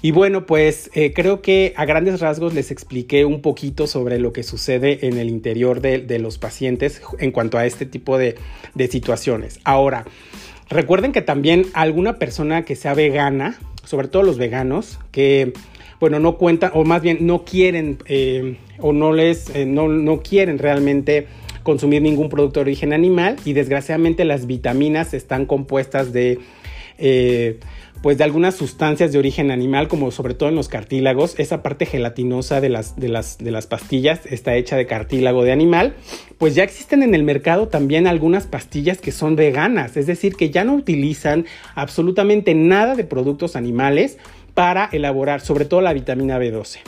Y 0.00 0.10
bueno, 0.10 0.46
pues 0.46 0.90
eh, 0.94 1.12
creo 1.12 1.42
que 1.42 1.74
a 1.76 1.84
grandes 1.84 2.20
rasgos 2.20 2.54
les 2.54 2.70
expliqué 2.70 3.24
un 3.24 3.40
poquito 3.40 3.86
sobre 3.86 4.18
lo 4.18 4.32
que 4.32 4.42
sucede 4.42 5.06
en 5.06 5.16
el 5.16 5.28
interior 5.28 5.80
de, 5.80 6.18
los 6.18 6.38
pacientes 6.38 7.00
en 7.18 7.30
cuanto 7.30 7.58
a 7.58 7.66
este 7.66 7.86
tipo 7.86 8.18
de, 8.18 8.36
de 8.74 8.88
situaciones. 8.88 9.60
Ahora, 9.64 10.04
recuerden 10.68 11.12
que 11.12 11.22
también 11.22 11.66
alguna 11.72 12.18
persona 12.18 12.64
que 12.64 12.76
sea 12.76 12.94
vegana, 12.94 13.58
sobre 13.84 14.08
todo 14.08 14.22
los 14.22 14.38
veganos, 14.38 14.98
que 15.12 15.52
bueno, 16.02 16.18
no 16.18 16.36
cuentan, 16.36 16.72
o 16.74 16.82
más 16.82 17.00
bien 17.00 17.18
no 17.20 17.44
quieren, 17.44 17.98
eh, 18.06 18.56
o 18.80 18.92
no 18.92 19.12
les, 19.12 19.54
eh, 19.54 19.66
no, 19.66 19.86
no 19.86 20.20
quieren 20.20 20.58
realmente 20.58 21.28
consumir 21.62 22.02
ningún 22.02 22.28
producto 22.28 22.58
de 22.58 22.62
origen 22.62 22.92
animal 22.92 23.36
y 23.44 23.52
desgraciadamente 23.52 24.24
las 24.24 24.48
vitaminas 24.48 25.14
están 25.14 25.46
compuestas 25.46 26.12
de 26.12 26.40
eh, 26.98 27.60
pues 28.02 28.18
de 28.18 28.24
algunas 28.24 28.56
sustancias 28.56 29.12
de 29.12 29.18
origen 29.20 29.52
animal, 29.52 29.86
como 29.86 30.10
sobre 30.10 30.34
todo 30.34 30.48
en 30.48 30.56
los 30.56 30.68
cartílagos, 30.68 31.38
esa 31.38 31.62
parte 31.62 31.86
gelatinosa 31.86 32.60
de 32.60 32.68
las, 32.68 32.96
de 32.96 33.08
las, 33.08 33.38
de 33.38 33.52
las 33.52 33.68
pastillas 33.68 34.26
está 34.26 34.56
hecha 34.56 34.76
de 34.76 34.86
cartílago 34.86 35.44
de 35.44 35.52
animal, 35.52 35.94
pues 36.36 36.56
ya 36.56 36.64
existen 36.64 37.04
en 37.04 37.14
el 37.14 37.22
mercado 37.22 37.68
también 37.68 38.08
algunas 38.08 38.48
pastillas 38.48 38.98
que 39.00 39.12
son 39.12 39.36
veganas, 39.36 39.96
es 39.96 40.08
decir, 40.08 40.34
que 40.34 40.50
ya 40.50 40.64
no 40.64 40.74
utilizan 40.74 41.46
absolutamente 41.76 42.54
nada 42.54 42.96
de 42.96 43.04
productos 43.04 43.54
animales 43.54 44.18
para 44.54 44.88
elaborar 44.92 45.40
sobre 45.40 45.64
todo 45.64 45.80
la 45.80 45.92
vitamina 45.92 46.38
B12. 46.38 46.80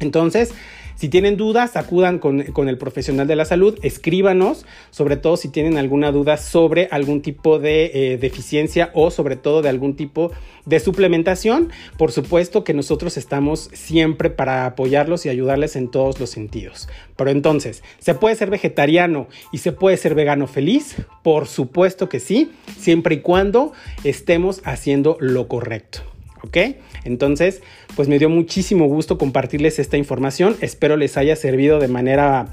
Entonces, 0.00 0.52
si 0.96 1.10
tienen 1.10 1.36
dudas, 1.36 1.76
acudan 1.76 2.18
con, 2.18 2.40
el 2.40 2.78
profesional 2.78 3.26
de 3.26 3.36
la 3.36 3.44
salud, 3.44 3.78
escríbanos, 3.82 4.64
sobre 4.90 5.18
todo 5.18 5.36
si 5.36 5.50
tienen 5.50 5.76
alguna 5.76 6.10
duda 6.10 6.38
sobre 6.38 6.88
algún 6.90 7.20
tipo 7.20 7.58
de 7.58 7.90
eh, 7.92 8.16
deficiencia 8.16 8.90
o 8.94 9.10
sobre 9.10 9.36
todo 9.36 9.60
de 9.60 9.68
algún 9.68 9.94
tipo 9.94 10.32
de 10.64 10.80
suplementación. 10.80 11.70
Por 11.98 12.12
supuesto 12.12 12.64
que 12.64 12.72
nosotros 12.72 13.18
estamos 13.18 13.68
siempre 13.74 14.30
para 14.30 14.64
apoyarlos 14.64 15.26
y 15.26 15.28
ayudarles 15.28 15.76
en 15.76 15.90
todos 15.90 16.18
los 16.18 16.30
sentidos. 16.30 16.88
Pero 17.14 17.28
entonces, 17.28 17.82
¿se 17.98 18.14
puede 18.14 18.34
ser 18.34 18.48
vegetariano 18.48 19.28
y 19.52 19.58
se 19.58 19.72
puede 19.72 19.98
ser 19.98 20.14
vegano 20.14 20.46
feliz? 20.46 20.96
Por 21.22 21.46
supuesto 21.46 22.08
que 22.08 22.20
sí, 22.20 22.52
siempre 22.78 23.16
y 23.16 23.20
cuando 23.20 23.72
estemos 24.02 24.62
haciendo 24.64 25.18
lo 25.20 25.46
correcto. 25.46 26.15
¿Ok? 26.46 26.56
Entonces, 27.04 27.62
pues 27.94 28.08
me 28.08 28.18
dio 28.18 28.28
muchísimo 28.28 28.86
gusto 28.86 29.18
compartirles 29.18 29.78
esta 29.78 29.96
información. 29.96 30.56
Espero 30.60 30.96
les 30.96 31.16
haya 31.16 31.34
servido 31.36 31.78
de 31.80 31.88
manera, 31.88 32.46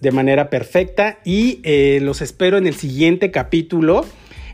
de 0.00 0.10
manera 0.10 0.50
perfecta 0.50 1.18
y 1.24 1.60
eh, 1.62 2.00
los 2.02 2.22
espero 2.22 2.58
en 2.58 2.66
el 2.66 2.74
siguiente 2.74 3.30
capítulo 3.30 4.04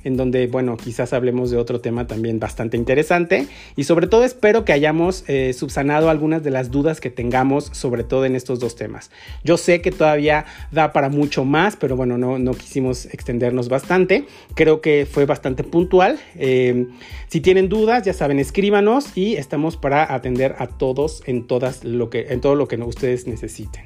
en 0.04 0.16
donde, 0.16 0.46
bueno, 0.46 0.76
quizás 0.76 1.12
hablemos 1.12 1.50
de 1.50 1.56
otro 1.56 1.80
tema 1.80 2.06
también 2.06 2.38
bastante 2.38 2.76
interesante 2.76 3.46
y 3.76 3.84
sobre 3.84 4.06
todo 4.06 4.24
espero 4.24 4.64
que 4.64 4.72
hayamos 4.72 5.24
eh, 5.28 5.52
subsanado 5.52 6.10
algunas 6.10 6.42
de 6.42 6.50
las 6.50 6.70
dudas 6.70 7.00
que 7.00 7.10
tengamos, 7.10 7.70
sobre 7.72 8.04
todo 8.04 8.24
en 8.24 8.36
estos 8.36 8.60
dos 8.60 8.76
temas. 8.76 9.10
Yo 9.44 9.56
sé 9.56 9.80
que 9.80 9.90
todavía 9.90 10.44
da 10.70 10.92
para 10.92 11.08
mucho 11.08 11.44
más, 11.44 11.76
pero 11.76 11.96
bueno, 11.96 12.18
no, 12.18 12.38
no 12.38 12.52
quisimos 12.52 13.06
extendernos 13.06 13.68
bastante. 13.68 14.26
Creo 14.54 14.80
que 14.80 15.06
fue 15.10 15.24
bastante 15.24 15.64
puntual. 15.64 16.18
Eh, 16.36 16.88
si 17.28 17.40
tienen 17.40 17.68
dudas, 17.68 18.04
ya 18.04 18.12
saben, 18.12 18.38
escríbanos 18.38 19.16
y 19.16 19.36
estamos 19.36 19.76
para 19.76 20.14
atender 20.14 20.56
a 20.58 20.66
todos 20.66 21.22
en, 21.26 21.46
todas 21.46 21.84
lo 21.84 22.10
que, 22.10 22.26
en 22.28 22.40
todo 22.40 22.54
lo 22.54 22.68
que 22.68 22.76
ustedes 22.76 23.26
necesiten. 23.26 23.84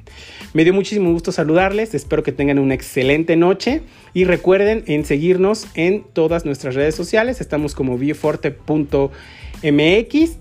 Me 0.52 0.64
dio 0.64 0.72
muchísimo 0.72 1.12
gusto 1.12 1.32
saludarles, 1.32 1.94
espero 1.94 2.22
que 2.22 2.32
tengan 2.32 2.58
una 2.58 2.74
excelente 2.74 3.36
noche 3.36 3.82
y 4.14 4.24
recuerden 4.24 4.84
en 4.86 5.04
seguirnos 5.04 5.66
en 5.74 6.05
todas 6.06 6.44
nuestras 6.44 6.74
redes 6.74 6.94
sociales. 6.94 7.40
Estamos 7.40 7.74
como 7.74 7.98
bioforte.mx, 7.98 9.12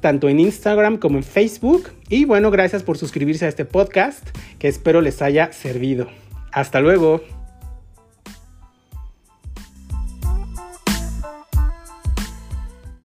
tanto 0.01 0.29
en 0.29 0.39
Instagram 0.39 0.97
como 0.97 1.17
en 1.17 1.23
Facebook. 1.23 1.89
Y 2.09 2.25
bueno, 2.25 2.51
gracias 2.51 2.83
por 2.83 2.97
suscribirse 2.97 3.45
a 3.45 3.49
este 3.49 3.65
podcast, 3.65 4.27
que 4.59 4.67
espero 4.67 5.01
les 5.01 5.21
haya 5.21 5.51
servido. 5.51 6.07
Hasta 6.51 6.79
luego. 6.79 7.21